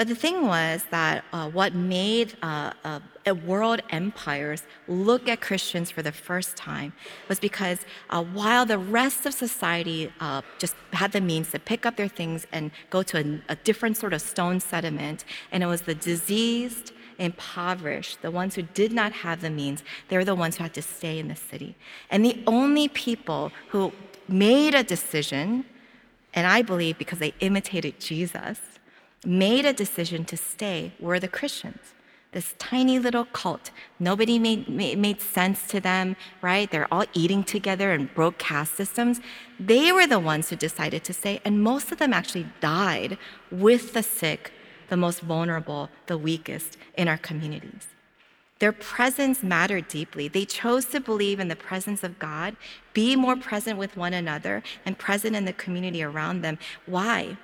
But 0.00 0.08
the 0.08 0.14
thing 0.14 0.46
was 0.46 0.82
that 0.92 1.26
uh, 1.30 1.50
what 1.50 1.74
made 1.74 2.32
uh, 2.40 2.72
uh, 2.84 3.00
world 3.44 3.82
empires 3.90 4.62
look 4.88 5.28
at 5.28 5.42
Christians 5.42 5.90
for 5.90 6.00
the 6.00 6.10
first 6.10 6.56
time 6.56 6.94
was 7.28 7.38
because 7.38 7.80
uh, 8.08 8.24
while 8.24 8.64
the 8.64 8.78
rest 8.78 9.26
of 9.26 9.34
society 9.34 10.10
uh, 10.20 10.40
just 10.58 10.74
had 10.94 11.12
the 11.12 11.20
means 11.20 11.50
to 11.50 11.58
pick 11.58 11.84
up 11.84 11.96
their 11.96 12.08
things 12.08 12.46
and 12.50 12.70
go 12.88 13.02
to 13.02 13.18
a, 13.18 13.52
a 13.52 13.56
different 13.56 13.98
sort 13.98 14.14
of 14.14 14.22
stone 14.22 14.58
settlement, 14.58 15.26
and 15.52 15.62
it 15.62 15.66
was 15.66 15.82
the 15.82 15.94
diseased, 15.94 16.92
impoverished, 17.18 18.22
the 18.22 18.30
ones 18.30 18.54
who 18.54 18.62
did 18.62 18.92
not 18.92 19.12
have 19.12 19.42
the 19.42 19.50
means, 19.50 19.84
they 20.08 20.16
were 20.16 20.24
the 20.24 20.34
ones 20.34 20.56
who 20.56 20.62
had 20.62 20.72
to 20.72 20.80
stay 20.80 21.18
in 21.18 21.28
the 21.28 21.36
city. 21.36 21.76
And 22.10 22.24
the 22.24 22.42
only 22.46 22.88
people 22.88 23.52
who 23.68 23.92
made 24.26 24.74
a 24.74 24.82
decision, 24.82 25.66
and 26.32 26.46
I 26.46 26.62
believe 26.62 26.96
because 26.96 27.18
they 27.18 27.34
imitated 27.40 28.00
Jesus, 28.00 28.69
made 29.24 29.64
a 29.64 29.72
decision 29.72 30.24
to 30.26 30.36
stay 30.36 30.92
were 30.98 31.20
the 31.20 31.28
Christians. 31.28 31.94
This 32.32 32.54
tiny 32.58 33.00
little 33.00 33.24
cult. 33.24 33.72
Nobody 33.98 34.38
made, 34.38 34.68
made, 34.68 35.20
sense 35.20 35.66
to 35.66 35.80
them, 35.80 36.14
right? 36.40 36.70
They're 36.70 36.92
all 36.94 37.04
eating 37.12 37.42
together 37.42 37.90
and 37.90 38.12
broke 38.14 38.38
caste 38.38 38.76
systems. 38.76 39.20
They 39.58 39.90
were 39.90 40.06
the 40.06 40.20
ones 40.20 40.48
who 40.48 40.56
decided 40.56 41.02
to 41.04 41.12
stay, 41.12 41.40
and 41.44 41.62
most 41.62 41.90
of 41.90 41.98
them 41.98 42.12
actually 42.12 42.46
died 42.60 43.18
with 43.50 43.94
the 43.94 44.04
sick, 44.04 44.52
the 44.88 44.96
most 44.96 45.20
vulnerable, 45.22 45.90
the 46.06 46.16
weakest 46.16 46.76
in 46.96 47.08
our 47.08 47.18
communities. 47.18 47.88
Their 48.60 48.72
presence 48.72 49.42
mattered 49.42 49.88
deeply. 49.88 50.28
They 50.28 50.44
chose 50.44 50.84
to 50.86 51.00
believe 51.00 51.40
in 51.40 51.48
the 51.48 51.56
presence 51.56 52.04
of 52.04 52.18
God, 52.18 52.56
be 52.92 53.16
more 53.16 53.34
present 53.34 53.76
with 53.76 53.96
one 53.96 54.14
another, 54.14 54.62
and 54.86 54.98
present 54.98 55.34
in 55.34 55.46
the 55.46 55.52
community 55.52 56.02
around 56.02 56.42
them. 56.42 56.58
Why? 56.86 57.38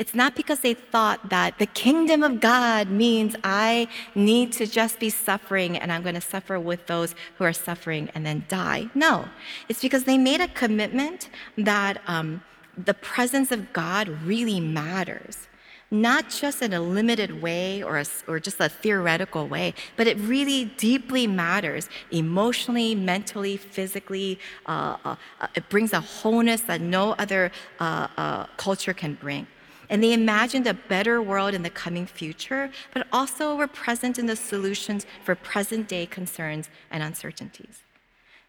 It's 0.00 0.14
not 0.14 0.34
because 0.34 0.60
they 0.60 0.72
thought 0.72 1.28
that 1.28 1.58
the 1.58 1.66
kingdom 1.66 2.22
of 2.22 2.40
God 2.40 2.88
means 2.88 3.36
I 3.44 3.86
need 4.14 4.50
to 4.52 4.66
just 4.66 4.98
be 4.98 5.10
suffering 5.10 5.76
and 5.76 5.92
I'm 5.92 6.02
going 6.02 6.14
to 6.14 6.22
suffer 6.22 6.58
with 6.58 6.86
those 6.86 7.14
who 7.36 7.44
are 7.44 7.52
suffering 7.52 8.08
and 8.14 8.24
then 8.24 8.46
die. 8.48 8.88
No, 8.94 9.28
it's 9.68 9.82
because 9.82 10.04
they 10.04 10.16
made 10.16 10.40
a 10.40 10.48
commitment 10.48 11.28
that 11.58 12.00
um, 12.06 12.42
the 12.78 12.94
presence 12.94 13.52
of 13.52 13.74
God 13.74 14.08
really 14.24 14.58
matters. 14.58 15.48
Not 15.90 16.30
just 16.30 16.62
in 16.62 16.72
a 16.72 16.80
limited 16.80 17.42
way 17.42 17.82
or, 17.82 17.98
a, 17.98 18.06
or 18.26 18.40
just 18.40 18.58
a 18.58 18.70
theoretical 18.70 19.48
way, 19.48 19.74
but 19.98 20.06
it 20.06 20.16
really 20.20 20.64
deeply 20.78 21.26
matters 21.26 21.90
emotionally, 22.10 22.94
mentally, 22.94 23.58
physically. 23.58 24.38
Uh, 24.64 24.96
uh, 25.04 25.16
uh 25.42 25.48
it 25.54 25.68
brings 25.68 25.92
a 25.92 26.00
wholeness 26.00 26.62
that 26.62 26.80
no 26.80 27.12
other 27.18 27.52
uh, 27.80 28.06
uh, 28.16 28.46
culture 28.56 28.94
can 28.94 29.12
bring. 29.14 29.46
And 29.90 30.02
they 30.02 30.12
imagined 30.12 30.68
a 30.68 30.72
better 30.74 31.20
world 31.20 31.52
in 31.52 31.62
the 31.62 31.68
coming 31.68 32.06
future, 32.06 32.70
but 32.94 33.08
also 33.12 33.56
were 33.56 33.66
present 33.66 34.18
in 34.18 34.26
the 34.26 34.36
solutions 34.36 35.04
for 35.24 35.34
present 35.34 35.88
day 35.88 36.06
concerns 36.06 36.70
and 36.92 37.02
uncertainties. 37.02 37.82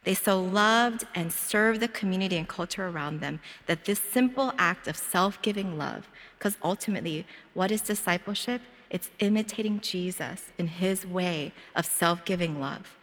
They 0.04 0.14
so 0.14 0.40
loved 0.40 1.06
and 1.14 1.34
served 1.34 1.80
the 1.80 1.88
community 1.88 2.38
and 2.38 2.48
culture 2.48 2.88
around 2.88 3.20
them 3.20 3.40
that 3.66 3.86
this 3.86 4.00
simple 4.00 4.54
act 4.58 4.88
of 4.88 4.96
self 4.96 5.42
giving 5.42 5.78
love, 5.78 6.10
because 6.38 6.58
ultimately, 6.64 7.26
what 7.54 7.72
is 7.72 7.82
discipleship? 7.82 8.62
It's 8.90 9.10
imitating 9.20 9.80
Jesus 9.80 10.52
in 10.58 10.68
his 10.68 11.06
way 11.06 11.54
of 11.76 11.86
self 11.86 12.24
giving 12.24 12.60
love. 12.60 12.98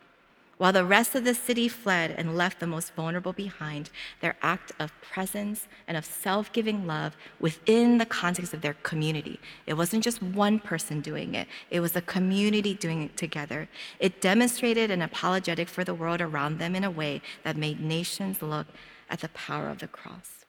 While 0.58 0.72
the 0.72 0.84
rest 0.84 1.14
of 1.14 1.22
the 1.24 1.34
city 1.34 1.68
fled 1.68 2.10
and 2.10 2.36
left 2.36 2.58
the 2.58 2.66
most 2.66 2.92
vulnerable 2.94 3.32
behind, 3.32 3.90
their 4.20 4.36
act 4.42 4.72
of 4.80 4.92
presence 5.00 5.68
and 5.86 5.96
of 5.96 6.04
self 6.04 6.52
giving 6.52 6.84
love 6.84 7.16
within 7.38 7.98
the 7.98 8.04
context 8.04 8.52
of 8.52 8.60
their 8.60 8.74
community. 8.74 9.38
It 9.66 9.74
wasn't 9.74 10.02
just 10.02 10.20
one 10.20 10.58
person 10.58 11.00
doing 11.00 11.36
it, 11.36 11.46
it 11.70 11.78
was 11.78 11.94
a 11.94 12.02
community 12.02 12.74
doing 12.74 13.02
it 13.02 13.16
together. 13.16 13.68
It 14.00 14.20
demonstrated 14.20 14.90
an 14.90 15.00
apologetic 15.00 15.68
for 15.68 15.84
the 15.84 15.94
world 15.94 16.20
around 16.20 16.58
them 16.58 16.74
in 16.74 16.82
a 16.82 16.90
way 16.90 17.22
that 17.44 17.56
made 17.56 17.80
nations 17.80 18.42
look 18.42 18.66
at 19.08 19.20
the 19.20 19.28
power 19.28 19.68
of 19.68 19.78
the 19.78 19.88
cross. 19.88 20.44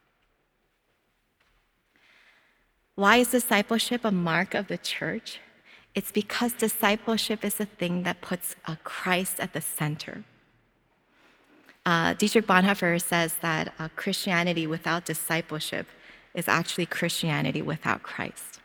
Why 2.95 3.17
is 3.17 3.29
discipleship 3.29 4.03
a 4.03 4.11
mark 4.11 4.55
of 4.55 4.67
the 4.67 4.77
church? 4.77 5.39
It's 5.95 6.11
because 6.11 6.53
discipleship 6.53 7.43
is 7.43 7.59
a 7.59 7.65
thing 7.65 8.03
that 8.03 8.21
puts 8.21 8.55
uh, 8.65 8.75
Christ 8.83 9.39
at 9.39 9.53
the 9.53 9.61
center. 9.61 10.23
Uh, 11.85 12.13
Dietrich 12.13 12.45
Bonhoeffer 12.45 13.01
says 13.01 13.35
that 13.41 13.73
uh, 13.79 13.89
Christianity 13.95 14.67
without 14.67 15.05
discipleship 15.05 15.87
is 16.33 16.47
actually 16.47 16.85
Christianity 16.85 17.61
without 17.61 18.03
Christ. 18.03 18.59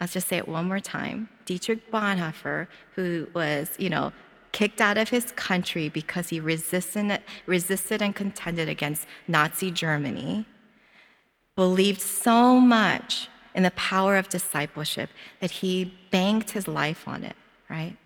Let's 0.00 0.12
just 0.12 0.28
say 0.28 0.38
it 0.38 0.48
one 0.48 0.66
more 0.68 0.80
time. 0.80 1.28
Dietrich 1.44 1.90
Bonhoeffer, 1.90 2.68
who 2.94 3.28
was, 3.34 3.70
you 3.78 3.90
know, 3.90 4.12
kicked 4.52 4.80
out 4.80 4.96
of 4.96 5.10
his 5.10 5.32
country 5.32 5.88
because 5.88 6.30
he 6.30 6.40
resisted, 6.40 7.20
resisted 7.44 8.00
and 8.00 8.14
contended 8.14 8.68
against 8.68 9.06
Nazi 9.28 9.70
Germany, 9.70 10.46
believed 11.56 12.00
so 12.00 12.58
much 12.58 13.28
in 13.56 13.62
the 13.62 13.70
power 13.72 14.16
of 14.16 14.28
discipleship 14.28 15.08
that 15.40 15.50
he 15.50 15.92
banked 16.10 16.50
his 16.50 16.68
life 16.68 17.08
on 17.08 17.24
it, 17.24 17.34
right? 17.70 17.96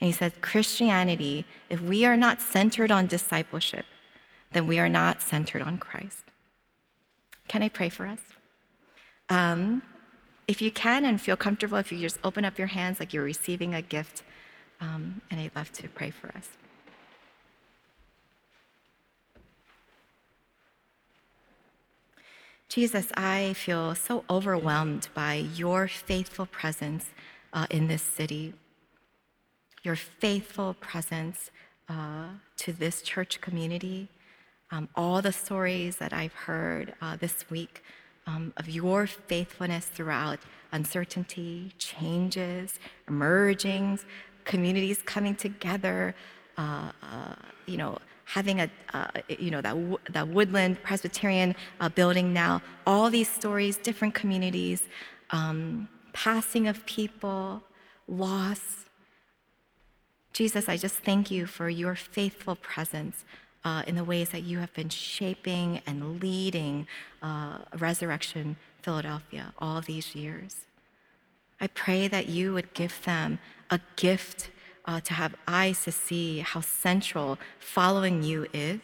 And 0.00 0.06
he 0.06 0.12
said, 0.12 0.42
Christianity, 0.42 1.46
if 1.70 1.80
we 1.80 2.04
are 2.04 2.16
not 2.16 2.42
centered 2.42 2.90
on 2.90 3.06
discipleship, 3.06 3.86
then 4.52 4.66
we 4.66 4.78
are 4.78 4.88
not 4.88 5.22
centered 5.22 5.62
on 5.62 5.78
Christ. 5.78 6.24
Can 7.46 7.62
I 7.62 7.68
pray 7.68 7.88
for 7.88 8.06
us? 8.06 8.20
Um, 9.28 9.82
if 10.48 10.60
you 10.60 10.70
can 10.70 11.04
and 11.04 11.20
feel 11.20 11.36
comfortable, 11.36 11.78
if 11.78 11.92
you 11.92 11.98
just 11.98 12.18
open 12.24 12.44
up 12.44 12.58
your 12.58 12.68
hands 12.68 12.98
like 12.98 13.12
you're 13.12 13.24
receiving 13.24 13.74
a 13.74 13.82
gift, 13.82 14.24
um, 14.80 15.20
and 15.30 15.40
I'd 15.40 15.54
love 15.54 15.70
to 15.72 15.88
pray 15.88 16.10
for 16.10 16.28
us. 16.36 16.48
Jesus, 22.68 23.10
I 23.16 23.54
feel 23.54 23.94
so 23.94 24.24
overwhelmed 24.28 25.08
by 25.14 25.36
your 25.54 25.88
faithful 25.88 26.44
presence 26.44 27.06
uh, 27.54 27.66
in 27.70 27.88
this 27.88 28.02
city, 28.02 28.52
your 29.82 29.96
faithful 29.96 30.74
presence 30.74 31.50
uh, 31.88 32.26
to 32.58 32.74
this 32.74 33.00
church 33.00 33.40
community. 33.40 34.08
Um, 34.70 34.90
all 34.94 35.22
the 35.22 35.32
stories 35.32 35.96
that 35.96 36.12
I've 36.12 36.34
heard 36.34 36.92
uh, 37.00 37.16
this 37.16 37.48
week 37.48 37.82
um, 38.26 38.52
of 38.58 38.68
your 38.68 39.06
faithfulness 39.06 39.86
throughout 39.86 40.38
uncertainty, 40.70 41.72
changes, 41.78 42.78
emergings, 43.08 44.04
communities 44.44 45.00
coming 45.06 45.34
together, 45.34 46.14
uh, 46.58 46.92
uh, 47.02 47.34
you 47.64 47.78
know, 47.78 47.96
having 48.28 48.60
a, 48.60 48.68
uh, 48.92 49.08
you 49.28 49.50
know, 49.50 49.62
that, 49.62 49.74
that 50.12 50.28
woodland 50.28 50.82
Presbyterian 50.82 51.56
uh, 51.80 51.88
building 51.88 52.34
now, 52.34 52.60
all 52.86 53.08
these 53.08 53.28
stories, 53.28 53.78
different 53.78 54.14
communities, 54.14 54.82
um, 55.30 55.88
passing 56.12 56.68
of 56.68 56.84
people, 56.84 57.62
loss. 58.06 58.84
Jesus, 60.34 60.68
I 60.68 60.76
just 60.76 60.96
thank 60.96 61.30
you 61.30 61.46
for 61.46 61.70
your 61.70 61.94
faithful 61.94 62.54
presence 62.56 63.24
uh, 63.64 63.82
in 63.86 63.96
the 63.96 64.04
ways 64.04 64.28
that 64.28 64.42
you 64.42 64.58
have 64.58 64.74
been 64.74 64.90
shaping 64.90 65.80
and 65.86 66.20
leading 66.20 66.86
uh, 67.22 67.58
Resurrection 67.78 68.56
Philadelphia 68.82 69.54
all 69.58 69.80
these 69.80 70.14
years. 70.14 70.66
I 71.62 71.66
pray 71.68 72.08
that 72.08 72.28
you 72.28 72.52
would 72.52 72.74
give 72.74 73.02
them 73.04 73.38
a 73.70 73.80
gift 73.96 74.50
uh, 74.88 75.00
to 75.02 75.12
have 75.12 75.34
eyes 75.46 75.84
to 75.84 75.92
see 75.92 76.38
how 76.38 76.62
central 76.62 77.38
following 77.60 78.22
you 78.22 78.46
is, 78.54 78.80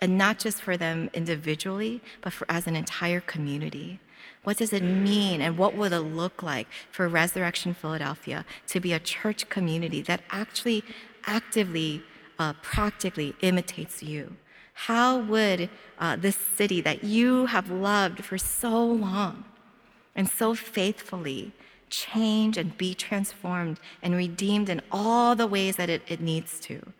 and 0.00 0.16
not 0.16 0.38
just 0.38 0.60
for 0.60 0.76
them 0.76 1.08
individually, 1.14 2.02
but 2.20 2.32
for 2.32 2.46
as 2.48 2.66
an 2.66 2.76
entire 2.76 3.20
community. 3.20 3.98
What 4.44 4.58
does 4.58 4.72
it 4.72 4.82
mean, 4.82 5.40
and 5.40 5.56
what 5.56 5.74
would 5.74 5.92
it 5.92 6.00
look 6.00 6.42
like 6.42 6.68
for 6.92 7.08
Resurrection 7.08 7.72
Philadelphia 7.72 8.44
to 8.68 8.80
be 8.80 8.92
a 8.92 8.98
church 8.98 9.48
community 9.48 10.02
that 10.02 10.20
actually 10.30 10.84
actively, 11.24 12.02
uh, 12.38 12.52
practically 12.62 13.34
imitates 13.40 14.02
you? 14.02 14.36
How 14.74 15.18
would 15.18 15.70
uh, 15.98 16.16
this 16.16 16.36
city 16.36 16.80
that 16.82 17.02
you 17.02 17.46
have 17.46 17.70
loved 17.70 18.24
for 18.24 18.38
so 18.38 18.84
long 18.84 19.44
and 20.14 20.28
so 20.28 20.54
faithfully 20.54 21.52
change 21.90 22.56
and 22.56 22.76
be 22.78 22.94
transformed 22.94 23.78
and 24.02 24.14
redeemed 24.14 24.68
in 24.68 24.80
all 24.90 25.34
the 25.34 25.46
ways 25.46 25.76
that 25.76 25.90
it, 25.90 26.02
it 26.08 26.20
needs 26.20 26.58
to. 26.60 26.92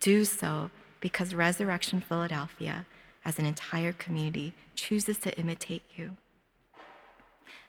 Do 0.00 0.24
so 0.24 0.70
because 1.00 1.34
Resurrection 1.34 2.00
Philadelphia, 2.00 2.86
as 3.24 3.38
an 3.38 3.46
entire 3.46 3.92
community, 3.92 4.54
chooses 4.74 5.18
to 5.18 5.38
imitate 5.38 5.82
you. 5.96 6.16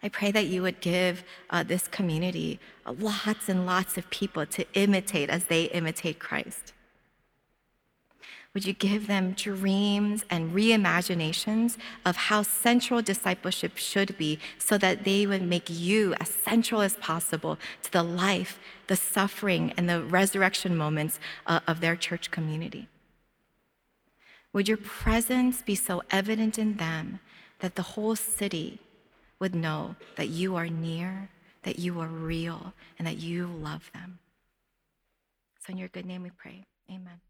I 0.01 0.09
pray 0.09 0.31
that 0.31 0.47
you 0.47 0.61
would 0.61 0.79
give 0.79 1.23
uh, 1.49 1.63
this 1.63 1.87
community 1.87 2.59
uh, 2.85 2.93
lots 2.97 3.49
and 3.49 3.65
lots 3.65 3.97
of 3.97 4.09
people 4.09 4.45
to 4.45 4.65
imitate 4.73 5.29
as 5.29 5.45
they 5.45 5.65
imitate 5.65 6.19
Christ. 6.19 6.73
Would 8.53 8.65
you 8.65 8.73
give 8.73 9.05
them 9.05 9.33
dreams 9.33 10.25
and 10.29 10.53
reimaginations 10.53 11.77
of 12.03 12.15
how 12.15 12.41
central 12.41 13.01
discipleship 13.01 13.77
should 13.77 14.17
be 14.17 14.39
so 14.57 14.77
that 14.79 15.03
they 15.03 15.27
would 15.27 15.43
make 15.43 15.69
you 15.69 16.15
as 16.19 16.29
central 16.29 16.81
as 16.81 16.95
possible 16.95 17.59
to 17.83 17.91
the 17.91 18.01
life, 18.01 18.59
the 18.87 18.95
suffering, 18.95 19.71
and 19.77 19.87
the 19.87 20.01
resurrection 20.01 20.75
moments 20.75 21.19
uh, 21.45 21.59
of 21.67 21.79
their 21.79 21.95
church 21.95 22.31
community? 22.31 22.87
Would 24.51 24.67
your 24.67 24.77
presence 24.77 25.61
be 25.61 25.75
so 25.75 26.01
evident 26.09 26.57
in 26.57 26.77
them 26.77 27.19
that 27.59 27.75
the 27.75 27.83
whole 27.83 28.15
city 28.15 28.79
would 29.39 29.53
know 29.53 29.95
that 30.15 30.29
you 30.29 30.55
are 30.55 30.67
near, 30.67 31.29
that 31.63 31.77
you 31.77 31.99
are 31.99 32.07
real, 32.07 32.73
and 32.97 33.07
that 33.07 33.17
you 33.17 33.45
love 33.45 33.91
them? 33.93 34.17
So, 35.59 35.71
in 35.71 35.77
your 35.77 35.89
good 35.89 36.07
name 36.07 36.23
we 36.23 36.31
pray. 36.31 36.65
Amen. 36.89 37.21